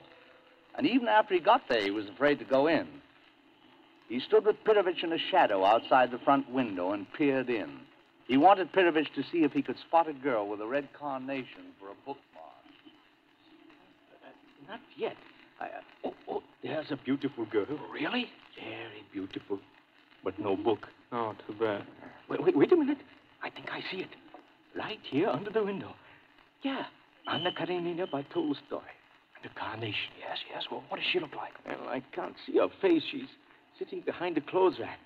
[0.77, 2.87] And even after he got there, he was afraid to go in.
[4.07, 7.79] He stood with Pirovich in a shadow outside the front window and peered in.
[8.27, 11.73] He wanted Pirovich to see if he could spot a girl with a red carnation
[11.79, 12.45] for a bookmark.
[14.67, 15.15] Not yet.
[15.59, 15.69] I, uh,
[16.05, 17.67] oh, oh, there's a beautiful girl.
[17.91, 18.29] Really?
[18.55, 19.59] Very beautiful.
[20.23, 20.87] But no book.
[21.11, 21.85] Oh, too bad.
[22.29, 22.97] Wait, wait, wait a minute.
[23.45, 24.09] I think I see it.
[24.75, 25.93] Right here under the window.
[26.63, 26.83] Yeah.
[27.31, 28.81] Anna Karenina by Tolstoy.
[29.37, 30.17] And a carnation.
[30.19, 30.63] Yes, yes.
[30.71, 31.53] Well, what does she look like?
[31.65, 33.03] Well, I can't see her face.
[33.11, 33.29] She's
[33.77, 34.99] sitting behind the clothes rack.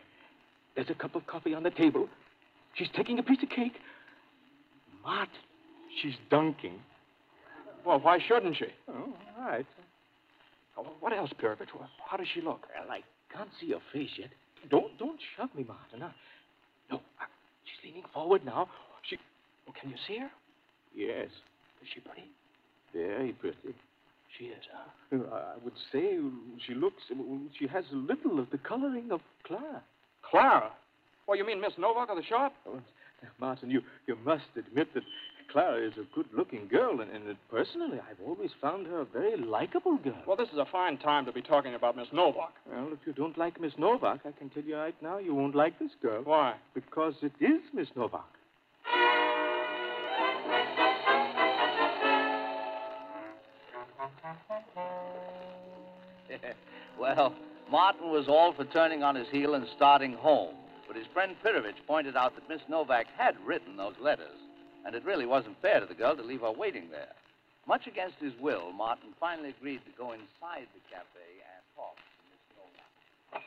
[0.75, 2.07] There's a cup of coffee on the table.
[2.75, 3.73] She's taking a piece of cake.
[5.03, 5.33] Martin,
[6.01, 6.79] she's dunking.
[7.85, 8.67] Well, why shouldn't she?
[8.87, 9.65] Oh, all right.
[10.77, 11.67] Oh, what else, Pirovich?
[12.09, 12.67] How does she look?
[12.73, 13.01] Well, I
[13.35, 14.29] can't see her face yet.
[14.69, 15.99] Don't don't shove me, Martin.
[15.99, 16.13] She's
[17.83, 18.69] leaning forward now.
[19.09, 19.17] She.
[19.65, 20.29] Well, can you see her?
[20.95, 21.27] Yes,
[21.81, 22.29] Is she pretty?
[22.93, 23.75] very pretty.
[24.37, 25.17] She is, huh?
[25.31, 26.17] Uh, I would say
[26.65, 27.01] she looks.
[27.59, 29.81] She has a little of the coloring of Clara.
[30.23, 30.71] Clara?
[31.27, 32.53] Well, you mean Miss Novak of the shop?
[32.67, 32.79] Oh,
[33.39, 35.03] Martin, you, you must admit that
[35.51, 39.97] Clara is a good-looking girl, and, and personally, I've always found her a very likable
[39.97, 40.21] girl.
[40.27, 42.53] Well, this is a fine time to be talking about Miss Novak.
[42.71, 45.55] Well, if you don't like Miss Novak, I can tell you right now, you won't
[45.55, 46.21] like this girl.
[46.23, 46.55] Why?
[46.75, 48.21] Because it is Miss Novak.
[56.99, 57.33] well,
[57.71, 60.53] Martin was all for turning on his heel and starting home.
[60.87, 64.37] But his friend Pirovich pointed out that Miss Novak had written those letters,
[64.85, 67.13] and it really wasn't fair to the girl to leave her waiting there.
[67.67, 72.23] Much against his will, Martin finally agreed to go inside the cafe and talk to
[72.31, 73.43] Miss Novak.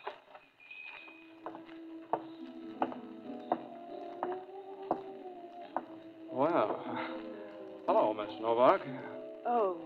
[6.31, 6.85] Well,
[7.87, 8.81] hello, Miss Novak.
[9.45, 9.77] Oh,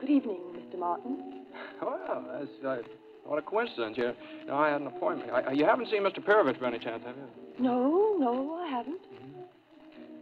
[0.00, 0.78] good evening, Mr.
[0.78, 1.44] Martin.
[1.80, 2.82] Well, that's uh,
[3.24, 3.96] what a coincidence.
[3.96, 5.30] You, you know, I had an appointment.
[5.30, 6.18] I, you haven't seen Mr.
[6.18, 7.62] Pirovich by any chance, have you?
[7.62, 9.00] No, no, I haven't.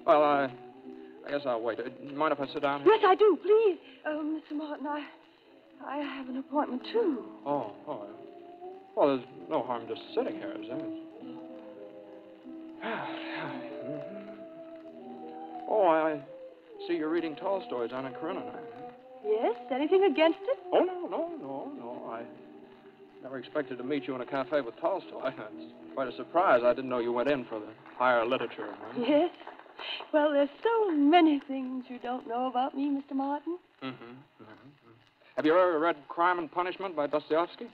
[0.06, 0.48] Well, I,
[1.26, 1.78] I guess I'll wait.
[1.80, 2.92] Uh, mind if I sit down here?
[2.94, 3.78] Yes, I do, please.
[4.06, 4.56] Oh, Mr.
[4.56, 5.04] Martin, I,
[5.84, 7.24] I have an appointment too.
[7.44, 8.06] Oh, oh.
[8.96, 10.80] Well, there's no harm just sitting here, is there?
[15.68, 16.20] Oh, I I
[16.86, 18.54] see you're reading Tolstoy's Anna Karenina.
[19.24, 20.58] Yes, anything against it?
[20.72, 22.08] Oh, no, no, no, no.
[22.12, 22.22] I
[23.20, 25.32] never expected to meet you in a cafe with Tolstoy.
[25.58, 26.60] It's quite a surprise.
[26.64, 27.66] I didn't know you went in for the
[27.98, 28.68] higher literature.
[28.80, 29.00] huh?
[29.00, 29.30] Yes.
[30.12, 33.14] Well, there's so many things you don't know about me, Mr.
[33.14, 33.58] Martin.
[33.82, 34.44] Mm-hmm.
[35.36, 37.66] Have you ever read Crime and Punishment by Dostoevsky?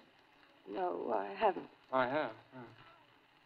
[0.72, 1.66] No, I haven't.
[1.92, 2.30] I have.
[2.54, 2.60] yeah.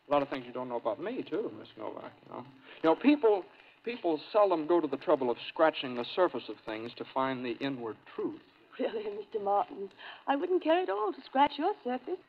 [0.09, 2.45] A lot of things you don't know about me, too, Miss Novak, you know.
[2.83, 3.45] You know, people
[3.85, 7.57] people seldom go to the trouble of scratching the surface of things to find the
[7.61, 8.41] inward truth.
[8.79, 9.43] Really, Mr.
[9.43, 9.89] Martin,
[10.27, 12.21] I wouldn't care at all to scratch your surface.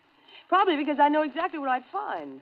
[0.48, 2.40] Probably because I know exactly what I'd find.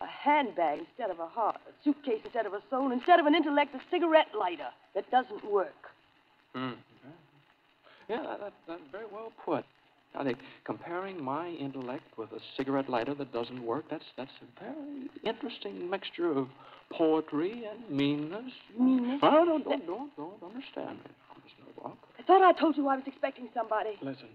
[0.00, 3.34] A handbag instead of a heart, a suitcase instead of a soul, instead of an
[3.34, 5.72] intellect, a cigarette lighter that doesn't work.
[6.54, 6.72] Hmm.
[8.08, 9.64] Yeah, that, that, that's very well put.
[10.16, 14.62] I think comparing my intellect with a cigarette lighter that doesn't work, that's that's a
[14.62, 16.48] very interesting mixture of
[16.92, 18.52] poetry and meanness.
[18.78, 19.20] Meanness?
[19.22, 21.10] Oh, don't, don't, don't, don't understand me,
[21.42, 21.98] Miss Novak.
[22.18, 23.98] I thought I told you I was expecting somebody.
[24.02, 24.28] Listen,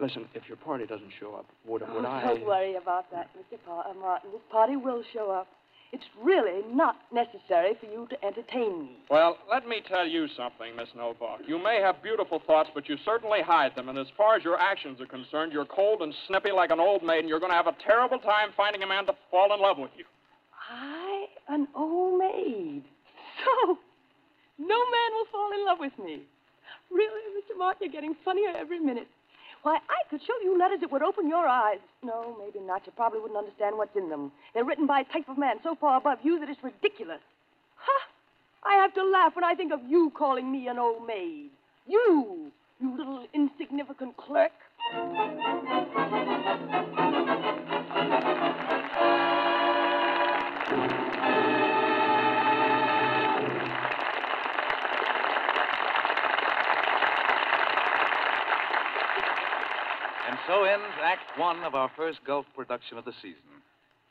[0.00, 2.24] listen, if your party doesn't show up, would, would Oh, I...
[2.24, 3.58] Don't worry about that, Mr.
[3.66, 4.30] Pa- uh, Martin.
[4.32, 5.48] This party will show up.
[5.90, 8.90] It's really not necessary for you to entertain me.
[9.10, 11.40] Well, let me tell you something, Miss Novak.
[11.46, 13.88] You may have beautiful thoughts, but you certainly hide them.
[13.88, 17.02] And as far as your actions are concerned, you're cold and snippy like an old
[17.02, 19.62] maid, and you're going to have a terrible time finding a man to fall in
[19.62, 20.04] love with you.
[20.70, 22.82] I, an old maid.
[23.38, 23.78] So,
[24.58, 26.22] no man will fall in love with me.
[26.90, 27.56] Really, Mr.
[27.56, 29.06] Martin, you're getting funnier every minute.
[29.62, 31.78] Why, I could show you letters that would open your eyes.
[32.02, 32.82] No, maybe not.
[32.86, 34.32] You probably wouldn't understand what's in them.
[34.54, 37.20] They're written by a type of man so far above you that it's ridiculous.
[37.76, 38.08] Ha!
[38.64, 41.50] I have to laugh when I think of you calling me an old maid.
[41.86, 44.52] You, you little insignificant clerk.
[60.48, 63.60] So ends Act One of our first Gulf production of the season.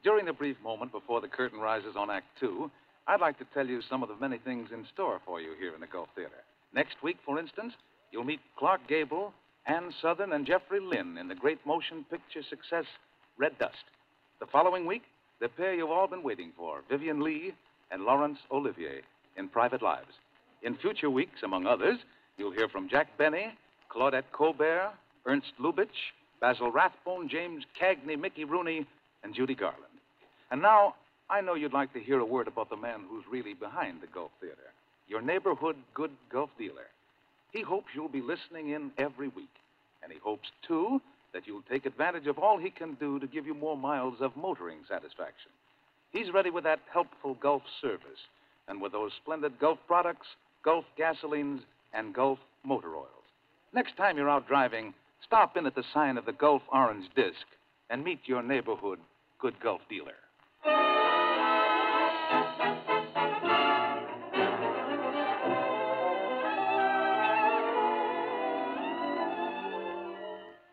[0.04, 2.70] During the brief moment before the curtain rises on Act Two,
[3.08, 5.74] I'd like to tell you some of the many things in store for you here
[5.74, 6.44] in the Gulf Theater.
[6.76, 7.74] Next week, for instance,
[8.12, 9.34] you'll meet Clark Gable,
[9.66, 12.86] Ann Sothern, and Jeffrey Lynn in the great motion picture success
[13.40, 13.74] Red Dust.
[14.40, 15.06] The following week,
[15.42, 17.56] the pair you've all been waiting for, Vivien Leigh
[17.90, 19.02] and Laurence Olivier,
[19.38, 20.14] in Private Lives.
[20.62, 21.98] In future weeks, among others,
[22.38, 23.48] you'll hear from Jack Benny,
[23.92, 24.92] Claudette Colbert,
[25.26, 28.86] Ernst Lubitsch, Basil Rathbone, James Cagney, Mickey Rooney,
[29.24, 29.84] and Judy Garland.
[30.52, 30.96] And now,
[31.30, 34.08] I know you'd like to hear a word about the man who's really behind the
[34.08, 34.72] Gulf Theater,
[35.08, 36.88] your neighborhood good Gulf dealer.
[37.52, 39.50] He hopes you'll be listening in every week.
[40.04, 41.02] And he hopes, too,
[41.34, 44.36] that you'll take advantage of all he can do to give you more miles of
[44.38, 45.52] motoring satisfaction.
[46.12, 48.22] He's ready with that helpful Gulf service
[48.68, 50.28] and with those splendid Gulf products,
[50.64, 51.62] Gulf gasolines,
[51.94, 53.08] and Gulf motor oils.
[53.74, 54.94] Next time you're out driving,
[55.26, 57.46] stop in at the sign of the Gulf Orange Disc
[57.90, 59.00] and meet your neighborhood
[59.40, 60.14] good Gulf dealer.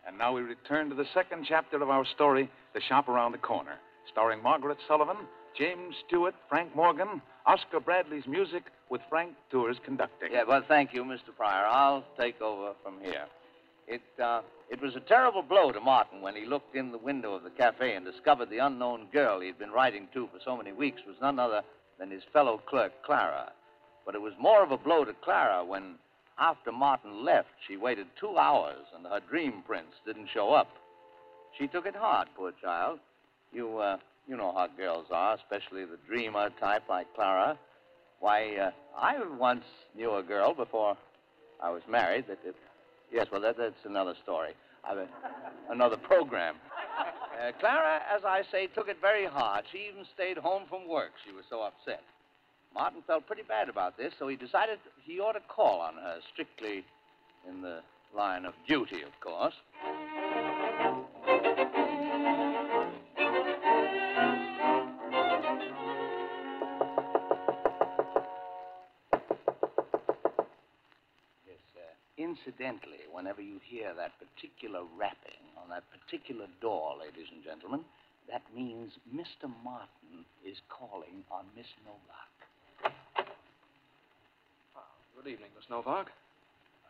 [0.07, 3.38] And now we return to the second chapter of our story, The Shop Around the
[3.38, 3.76] Corner,
[4.11, 5.16] starring Margaret Sullavan,
[5.59, 10.28] James Stewart, Frank Morgan, Oscar Bradley's music, with Frank Tours conducting.
[10.33, 11.35] Yeah, well, thank you, Mr.
[11.37, 11.66] Pryor.
[11.66, 13.26] I'll take over from here.
[13.86, 17.34] It, uh, it was a terrible blow to Martin when he looked in the window
[17.34, 20.72] of the cafe and discovered the unknown girl he'd been writing to for so many
[20.72, 21.62] weeks was none other
[21.98, 23.52] than his fellow clerk, Clara.
[24.06, 25.96] But it was more of a blow to Clara when,
[26.38, 30.68] after Martin left, she waited two hours and her dream prince didn't show up.
[31.58, 33.00] She took it hard, poor child.
[33.52, 37.58] You, uh, you know how girls are, especially the dreamer type like Clara.
[38.20, 40.96] Why, uh, I once knew a girl before
[41.62, 42.38] I was married that.
[42.44, 42.56] It,
[43.14, 44.53] yes, well, that, that's another story.
[44.85, 45.09] I mean,
[45.70, 46.57] another program.
[47.35, 49.65] Uh, Clara, as I say, took it very hard.
[49.73, 51.10] She even stayed home from work.
[51.27, 52.00] She was so upset.
[52.73, 56.19] Martin felt pretty bad about this, so he decided he ought to call on her
[56.33, 56.85] strictly
[57.48, 57.81] In the
[58.17, 59.54] line of duty, of course.
[72.44, 77.80] Incidentally, whenever you hear that particular rapping on that particular door, ladies and gentlemen,
[78.28, 79.48] that means Mr.
[79.64, 82.92] Martin is calling on Miss Novak.
[84.76, 84.84] Oh,
[85.16, 86.12] Good evening, Miss Novak.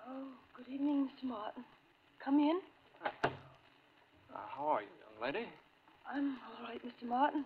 [0.08, 0.26] Oh,
[0.56, 1.28] good evening, Mr.
[1.28, 1.62] Martin.
[2.18, 2.58] Come in.
[3.04, 3.30] Uh,
[4.34, 5.46] how are you, young lady?
[6.10, 7.06] I'm all right, Mr.
[7.06, 7.44] Martin.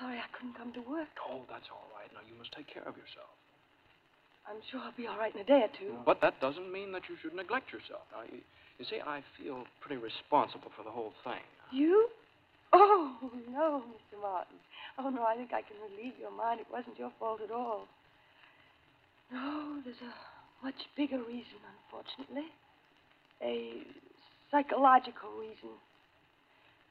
[0.00, 1.14] Sorry I couldn't come to work.
[1.30, 2.10] Oh, that's all right.
[2.12, 3.30] Now, you must take care of yourself.
[4.48, 5.96] I'm sure I'll be all right in a day or two.
[6.04, 8.04] But that doesn't mean that you should neglect yourself.
[8.12, 8.40] Now, you,
[8.78, 11.40] you see, I feel pretty responsible for the whole thing.
[11.72, 12.08] You?
[12.72, 14.20] Oh, no, Mr.
[14.20, 14.58] Martin.
[14.98, 16.60] Oh, no, I think I can relieve your mind.
[16.60, 17.88] It wasn't your fault at all.
[19.32, 20.12] No, there's a
[20.64, 22.50] much bigger reason, unfortunately.
[23.42, 23.82] A
[24.50, 25.72] psychological reason.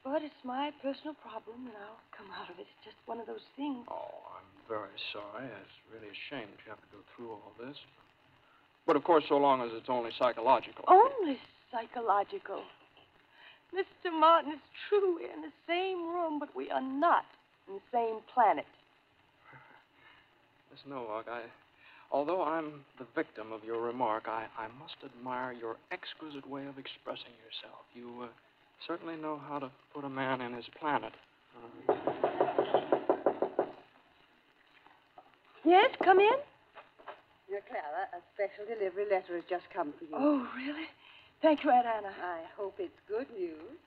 [0.04, 2.68] But it's my personal problem, and I'll come out of it.
[2.68, 3.88] It's just one of those things.
[3.88, 5.46] Oh, I'm very sorry.
[5.46, 7.76] It's really a shame that you have to go through all this.
[8.86, 10.84] But, of course, so long as it's only psychological.
[10.88, 11.38] Only
[11.72, 12.62] psychological.
[13.74, 14.12] Mr.
[14.12, 15.16] Martin, it's true.
[15.16, 17.24] We're in the same room, but we are not
[17.66, 18.66] in the same planet.
[20.70, 21.42] Miss Novak, I,
[22.10, 26.78] although I'm the victim of your remark, I, I must admire your exquisite way of
[26.78, 27.82] expressing yourself.
[27.94, 28.26] You uh,
[28.86, 31.12] certainly know how to put a man in his planet.
[35.64, 36.36] Yes, come in.
[37.48, 40.10] Dear Clara, a special delivery letter has just come for you.
[40.14, 40.86] Oh, really?
[41.42, 42.08] Thank you, Aunt Anna.
[42.08, 43.78] I hope it's good news.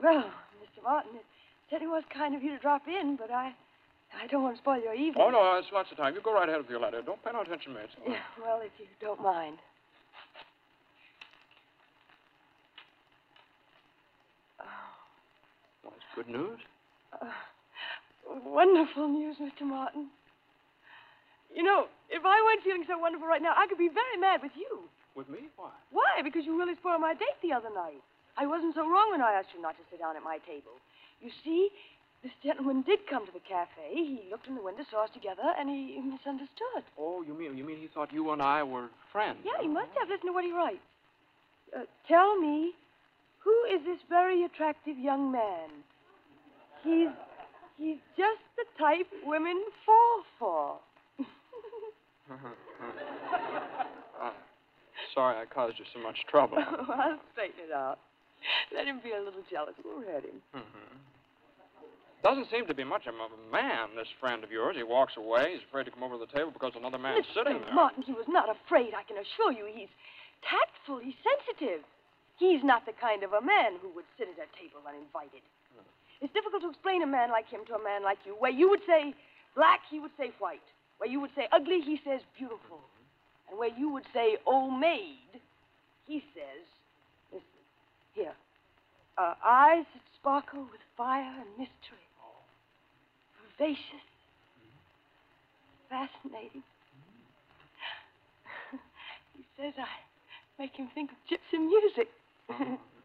[0.00, 0.30] Well,
[0.62, 0.82] Mr.
[0.84, 1.24] Martin, it
[1.70, 3.52] certainly was kind of you to drop in, but I
[4.14, 5.16] I don't want to spoil your evening.
[5.18, 6.14] Oh, no, it's lots of time.
[6.14, 7.02] You go right ahead with your letter.
[7.02, 7.84] Don't pay no attention to me.
[7.84, 8.18] It's all right.
[8.38, 9.58] Yeah, well, if you don't mind.
[15.84, 16.58] Well, it's good news.
[17.12, 17.26] Uh,
[18.44, 19.66] wonderful news, Mr.
[19.66, 20.08] Martin.
[21.54, 24.40] You know, if I weren't feeling so wonderful right now, I could be very mad
[24.42, 24.84] with you.
[25.16, 25.48] With me?
[25.56, 25.72] Why?
[25.90, 26.22] Why?
[26.22, 28.02] Because you really spoiled my date the other night.
[28.36, 30.78] I wasn't so wrong when I asked you not to sit down at my table.
[31.20, 31.70] You see,
[32.22, 33.90] this gentleman did come to the cafe.
[33.94, 36.86] He looked in the window, saw us together, and he misunderstood.
[36.98, 39.38] Oh, you mean you mean he thought you and I were friends?
[39.44, 40.08] Yeah, he must have.
[40.08, 40.84] Listen to what he writes.
[41.74, 42.72] Uh, tell me,
[43.38, 45.70] who is this very attractive young man?
[46.82, 47.10] He's
[47.78, 50.78] he's just the type women fall for.
[52.30, 52.34] Uh,
[55.14, 56.58] sorry I caused you so much trouble.
[56.60, 57.98] I'll straighten it out.
[58.74, 59.74] Let him be a little jealous.
[59.84, 60.42] We'll hurt him.
[60.54, 60.98] Mhm.
[62.22, 64.74] Doesn't seem to be much of a man, this friend of yours.
[64.76, 65.54] He walks away.
[65.54, 67.34] He's afraid to come over to the table because another man's Mr.
[67.46, 67.74] sitting there.
[67.74, 69.70] Martin, he was not afraid, I can assure you.
[69.70, 69.88] He's
[70.42, 71.86] tactful, he's sensitive.
[72.38, 75.42] He's not the kind of a man who would sit at a table uninvited.
[76.20, 78.34] It's difficult to explain a man like him to a man like you.
[78.38, 79.14] Where you would say
[79.54, 80.64] black, he would say white.
[80.98, 82.80] Where you would say ugly, he says beautiful.
[83.48, 85.30] And where you would say old maid,
[86.06, 86.66] he says,
[87.32, 87.62] listen,
[88.14, 88.34] here,
[89.16, 92.02] uh, eyes that sparkle with fire and mystery.
[93.58, 94.06] Vivacious.
[95.88, 96.62] Fascinating.
[99.36, 99.88] he says I
[100.62, 102.08] make him think of gypsy music.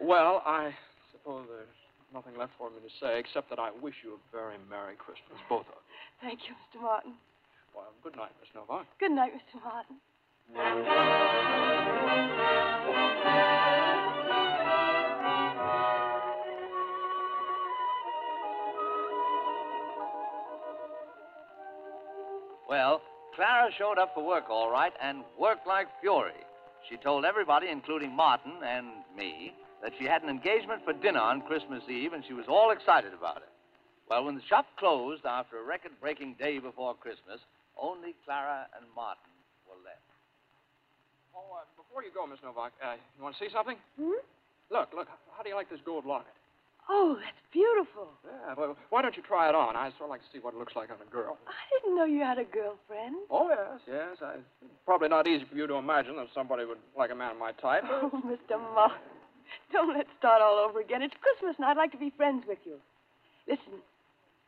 [0.00, 0.74] Well, I
[1.12, 1.66] suppose there's
[2.12, 5.38] nothing left for me to say except that I wish you a very Merry Christmas,
[5.48, 6.28] both of you.
[6.28, 6.82] Thank you, Mr.
[6.82, 7.14] Martin.
[7.74, 8.86] Well, good night, Miss Novak.
[9.00, 9.62] Good night, Mr.
[9.62, 9.96] Martin.
[22.68, 23.00] Well,
[23.34, 26.32] Clara showed up for work all right and worked like fury.
[26.88, 28.86] She told everybody, including Martin and
[29.16, 29.52] me,
[29.84, 33.12] that she had an engagement for dinner on Christmas Eve, and she was all excited
[33.12, 33.52] about it.
[34.08, 37.36] Well, when the shop closed after a record breaking day before Christmas,
[37.76, 39.28] only Clara and Martin
[39.68, 40.08] were left.
[41.36, 43.76] Oh, uh, before you go, Miss Novak, uh, you want to see something?
[44.00, 44.24] Hmm?
[44.72, 45.08] Look, look.
[45.36, 46.32] How do you like this gold locket?
[46.88, 48.08] Oh, that's beautiful.
[48.24, 49.76] Yeah, well, why don't you try it on?
[49.76, 51.36] I'd sort of like to see what it looks like on a girl.
[51.48, 53.16] I didn't know you had a girlfriend.
[53.28, 54.16] Oh, yes, yes.
[54.22, 54.36] I,
[54.84, 57.52] probably not easy for you to imagine that somebody would like a man of my
[57.52, 57.84] type.
[57.84, 58.56] Oh, Mr.
[58.74, 58.96] Martin.
[59.72, 61.02] Don't let's start all over again.
[61.02, 62.76] It's Christmas, and I'd like to be friends with you.
[63.48, 63.82] Listen,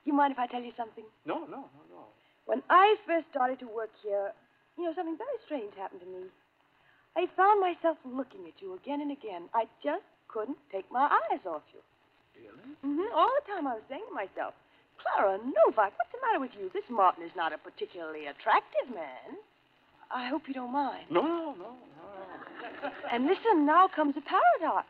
[0.04, 1.04] you mind if I tell you something?
[1.24, 2.02] No, no, no, no.
[2.46, 4.32] When I first started to work here,
[4.78, 6.30] you know, something very strange happened to me.
[7.16, 9.48] I found myself looking at you again and again.
[9.54, 11.80] I just couldn't take my eyes off you.
[12.36, 12.76] Really?
[12.84, 13.08] Mm-hmm.
[13.16, 14.52] All the time I was saying to myself,
[15.00, 16.68] Clara Novak, what's the matter with you?
[16.72, 19.40] This Martin is not a particularly attractive man.
[20.10, 21.04] I hope you don't mind.
[21.10, 22.90] No, no, no, no.
[23.10, 24.86] And listen, now comes a paradox.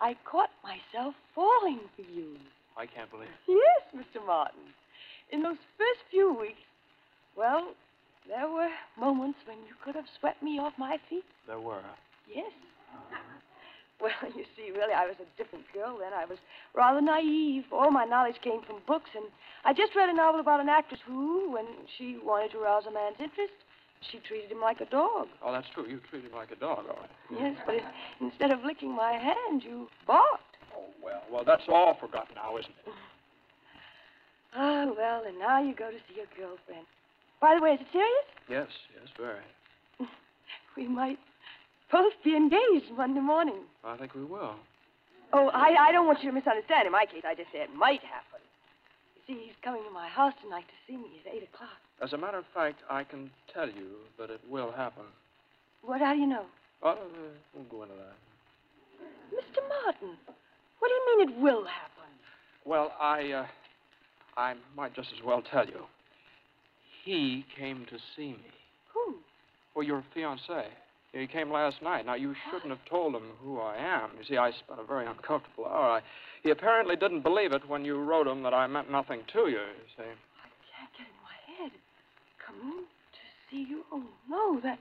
[0.00, 2.36] I caught myself falling for you.
[2.76, 3.48] I can't believe it.
[3.48, 4.24] Yes, Mr.
[4.24, 4.60] Martin.
[5.30, 6.60] In those first few weeks,
[7.36, 7.68] well,
[8.28, 11.24] there were moments when you could have swept me off my feet.
[11.46, 11.80] There were.
[12.32, 12.52] Yes.
[13.98, 16.12] Well, you see, really, I was a different girl then.
[16.12, 16.36] I was
[16.74, 17.64] rather naive.
[17.72, 19.24] All my knowledge came from books, and
[19.64, 21.64] I just read a novel about an actress who, when
[21.96, 23.54] she wanted to rouse a man's interest,
[24.10, 25.28] she treated him like a dog.
[25.44, 25.86] Oh, that's true.
[25.86, 27.10] You treated him like a dog, all right.
[27.30, 27.76] Yes, but
[28.20, 30.42] instead of licking my hand, you barked.
[30.76, 32.92] Oh, well, well, that's all forgotten now, isn't it?
[34.54, 36.86] Ah, well, and now you go to see your girlfriend.
[37.40, 38.26] By the way, is it serious?
[38.48, 39.44] Yes, yes, very.
[40.76, 41.18] We might
[41.90, 43.64] both be engaged Monday morning.
[43.82, 44.56] I think we will.
[45.32, 46.86] Oh, I, I don't want you to misunderstand.
[46.86, 48.40] In my case, I just say it might happen.
[49.16, 51.80] You see, he's coming to my house tonight to see me at 8 o'clock.
[52.02, 55.04] As a matter of fact, I can tell you that it will happen.
[55.82, 56.44] What, how do you know?
[56.82, 56.96] Oh, uh,
[57.54, 58.16] we'll go into that.
[59.32, 59.62] Mr.
[59.68, 60.16] Martin,
[60.78, 62.10] what do you mean it will happen?
[62.64, 63.46] Well, I, uh,
[64.36, 65.84] I might just as well tell you.
[67.04, 68.52] He came to see me.
[68.92, 69.16] Who?
[69.74, 70.64] Well, your fiancé.
[71.12, 72.04] He came last night.
[72.04, 74.10] Now, you shouldn't have told him who I am.
[74.18, 75.98] You see, I spent a very uncomfortable hour.
[75.98, 76.00] I,
[76.42, 79.62] he apparently didn't believe it when you wrote him that I meant nothing to you,
[79.62, 80.02] you see.
[80.02, 81.72] I can't get in my head.
[82.60, 83.18] Come to
[83.50, 83.84] see you?
[83.92, 84.78] Oh, no, that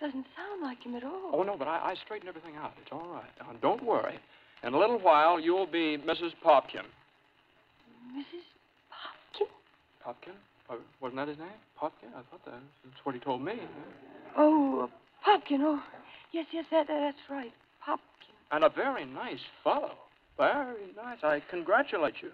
[0.00, 1.30] doesn't sound like him at all.
[1.32, 2.72] Oh, no, but I, I straightened everything out.
[2.82, 3.30] It's all right.
[3.40, 4.18] Now, don't worry.
[4.62, 6.32] In a little while, you'll be Mrs.
[6.44, 6.84] Popkin.
[8.14, 8.44] Mrs.
[8.92, 9.46] Popkin?
[10.04, 10.34] Popkin?
[10.68, 11.48] Uh, wasn't that his name?
[11.80, 12.10] Popkin?
[12.14, 12.54] I thought that,
[12.84, 13.54] that's what he told me.
[14.36, 15.60] Oh, uh, Popkin.
[15.60, 15.82] Oh,
[16.32, 17.52] yes, yes, that, that's right.
[17.86, 18.34] Popkin.
[18.50, 19.92] And a very nice fellow.
[20.36, 21.18] Very nice.
[21.22, 22.30] I congratulate you.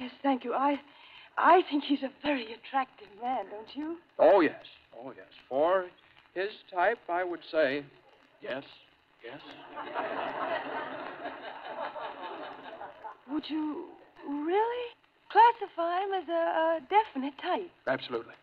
[0.00, 0.54] Yes, thank you.
[0.54, 0.80] I,
[1.38, 3.96] I think he's a very attractive man, don't you?
[4.18, 4.64] Oh, yes.
[4.96, 5.26] Oh, yes.
[5.48, 5.86] For
[6.34, 7.84] his type, I would say
[8.40, 8.62] yes,
[9.24, 9.40] yes.
[13.30, 13.86] Would you
[14.28, 14.88] really
[15.30, 17.70] classify him as a, a definite type?
[17.86, 18.34] Absolutely.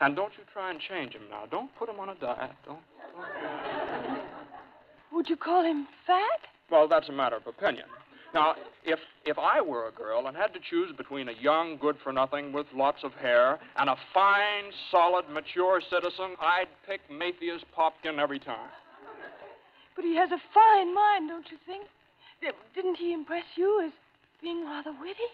[0.00, 1.44] And don't you try and change him now.
[1.50, 2.50] Don't put him on a diet.
[2.66, 2.78] Don't.
[3.14, 4.18] don't.
[5.12, 6.48] Would you call him fat?
[6.70, 7.86] Well, that's a matter of opinion.
[8.34, 12.52] Now, if if I were a girl and had to choose between a young good-for-nothing
[12.52, 18.40] with lots of hair and a fine, solid, mature citizen, I'd pick Matthias Popkin every
[18.40, 18.68] time.
[19.94, 21.86] But he has a fine mind, don't you think?
[22.74, 23.92] Didn't he impress you as
[24.42, 25.30] being rather witty?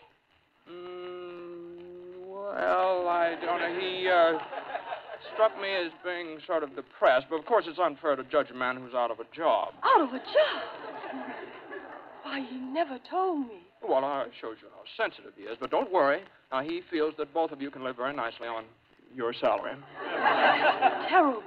[0.70, 3.80] Mm, well, I don't know.
[3.80, 4.38] He uh,
[5.32, 8.54] struck me as being sort of depressed, but of course it's unfair to judge a
[8.54, 9.72] man who's out of a job.
[9.82, 10.89] Out of a job?
[12.30, 13.58] Why, he never told me.
[13.82, 16.20] Well, I showed you how sensitive he is, but don't worry.
[16.52, 18.64] Now, he feels that both of you can live very nicely on
[19.16, 19.72] your salary.
[21.08, 21.42] Terrible.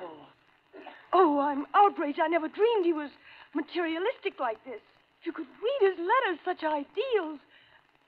[1.13, 2.19] Oh, I'm outraged.
[2.19, 3.11] I never dreamed he was
[3.55, 4.81] materialistic like this.
[5.21, 7.39] If you could read his letters, such ideals.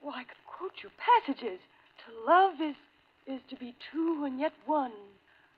[0.02, 1.60] Well, I could quote you passages.
[2.06, 2.76] To love is
[3.26, 4.92] is to be two and yet one.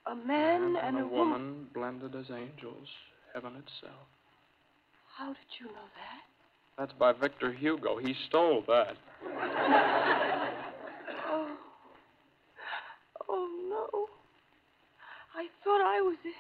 [0.06, 2.88] A man, Man and, a a woman blended as angels,
[3.34, 4.06] heaven itself.
[5.18, 6.27] How did you know that?
[6.78, 7.98] That's by Victor Hugo.
[7.98, 8.96] He stole that.
[11.28, 11.58] Oh.
[13.28, 14.08] Oh, no.
[15.34, 16.34] I thought I was the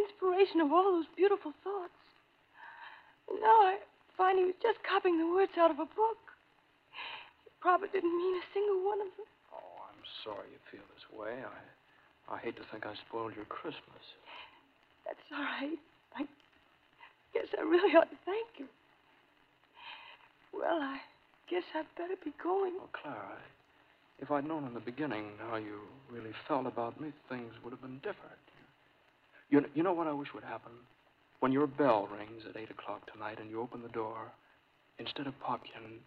[0.00, 1.92] inspiration of all those beautiful thoughts.
[3.28, 3.76] And now I
[4.16, 6.20] find he was just copying the words out of a book.
[7.44, 9.28] He probably didn't mean a single one of them.
[9.52, 11.44] Oh, I'm sorry you feel this way.
[11.44, 14.04] I, I hate to think I spoiled your Christmas.
[15.04, 15.76] That's all right.
[16.16, 16.24] I
[17.36, 18.64] guess I really ought to thank you.
[20.56, 20.98] Well, I
[21.50, 22.74] guess I'd better be going.
[22.80, 23.38] Oh, Clara,
[24.20, 25.80] if I'd known in the beginning how you
[26.10, 28.38] really felt about me, things would have been different.
[29.50, 30.72] You, you know what I wish would happen?
[31.40, 34.32] When your bell rings at 8 o'clock tonight and you open the door,
[34.98, 36.00] instead of Popkin,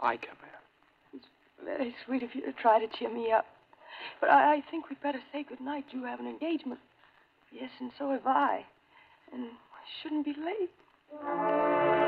[0.00, 1.18] I come in.
[1.18, 1.26] It's
[1.64, 3.46] very sweet of you to try to cheer me up.
[4.20, 5.84] But I, I think we'd better say good night.
[5.90, 6.80] You have an engagement.
[7.52, 8.64] Yes, and so have I.
[9.32, 12.03] And I shouldn't be late.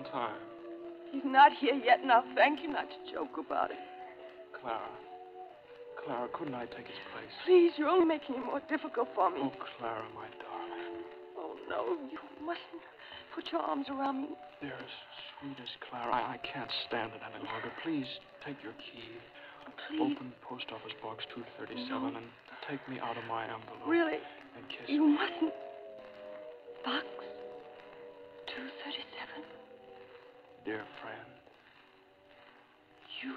[0.00, 0.32] What are you doing here?
[0.32, 0.40] Popkin's right on time.
[1.12, 3.78] He's not here yet, and I'll thank you not to joke about it.
[4.60, 4.80] Clara.
[6.04, 7.32] Clara, couldn't I take his place?
[7.44, 9.40] Please, you're only making it more difficult for me.
[9.44, 11.04] Oh, Clara, my darling.
[11.36, 12.84] Oh, no, you mustn't
[13.34, 14.28] put your arms around me.
[14.60, 15.00] Dearest,
[15.40, 17.68] sweetest Clara, I, I can't stand it any longer.
[17.84, 18.08] Please,
[18.44, 19.04] take your key.
[19.68, 20.00] Oh, please.
[20.16, 22.16] Open post office box 237 No.
[22.16, 22.26] and
[22.68, 23.84] take me out of my envelope.
[23.86, 24.18] Really?
[24.56, 25.20] And kiss You me.
[25.20, 25.52] mustn't.
[26.84, 27.04] Box
[30.70, 31.30] Dear friend.
[33.20, 33.34] You.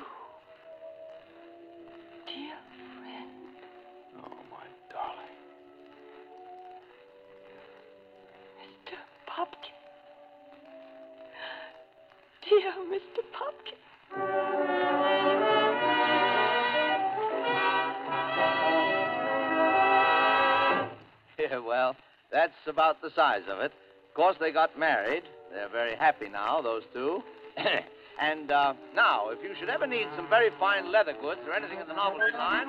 [2.27, 2.57] Dear
[2.93, 3.31] friend.
[4.19, 5.37] Oh, my darling.
[8.61, 8.97] Mr.
[9.27, 9.81] Popkin.
[12.47, 13.21] Dear Mr.
[13.33, 13.81] Popkin.
[21.39, 21.95] Yeah, well,
[22.31, 23.71] that's about the size of it.
[24.09, 25.23] Of course, they got married.
[25.73, 27.23] They're very happy now, those two.
[28.21, 31.79] and uh, now, if you should ever need some very fine leather goods or anything
[31.79, 32.67] in the novelty line.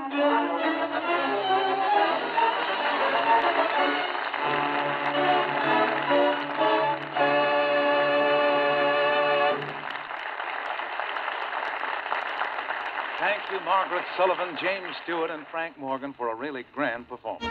[13.21, 17.45] Thank you, Margaret Sullavan, James Stewart, and Frank Morgan for a really grand performance.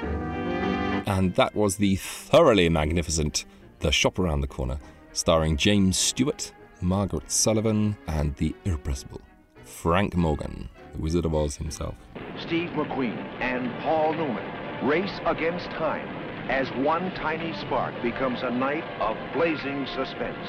[1.08, 3.46] And that was the thoroughly magnificent
[3.80, 4.80] The Shop Around the Corner,
[5.14, 6.52] starring James Stewart,
[6.82, 9.22] Margaret Sullavan, and the irrepressible
[9.64, 11.96] Frank Morgan, the Wizard of Oz himself.
[12.46, 16.08] Steve McQueen and Paul Newman race against time
[16.50, 20.48] as one tiny spark becomes a night of blazing suspense.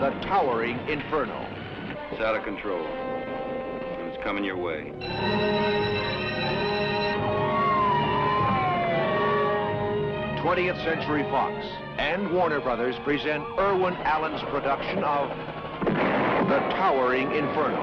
[0.00, 1.46] The Towering Inferno.
[2.12, 2.86] It's out of control.
[2.86, 4.92] And it's coming your way.
[10.46, 11.66] 20th Century Fox
[11.98, 15.28] and Warner Brothers present Irwin Allen's production of
[16.48, 17.82] The Towering Inferno.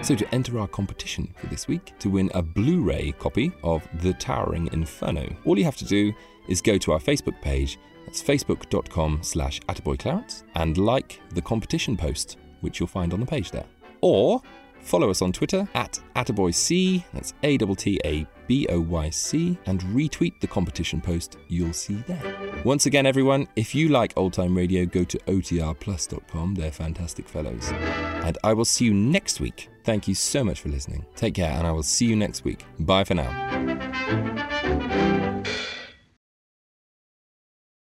[0.00, 3.82] So, to enter our competition for this week, to win a Blu ray copy of
[4.00, 6.12] The Towering Inferno, all you have to do
[6.48, 12.36] is go to our Facebook page, that's facebook.com slash attaboyclarence, and like the competition post,
[12.60, 13.66] which you'll find on the page there.
[14.02, 14.40] Or
[14.84, 19.58] follow us on Twitter at attaboyc, that's A T T A B O Y C,
[19.66, 22.22] and retweet the competition post you'll see there.
[22.64, 26.54] Once again, everyone, if you like old time radio, go to otrplus.com.
[26.54, 27.70] They're fantastic fellows.
[27.72, 29.68] And I will see you next week.
[29.84, 31.04] Thank you so much for listening.
[31.16, 32.64] Take care, and I will see you next week.
[32.78, 33.30] Bye for now.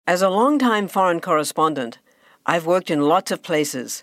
[0.07, 1.99] As a longtime foreign correspondent,
[2.45, 4.03] I've worked in lots of places,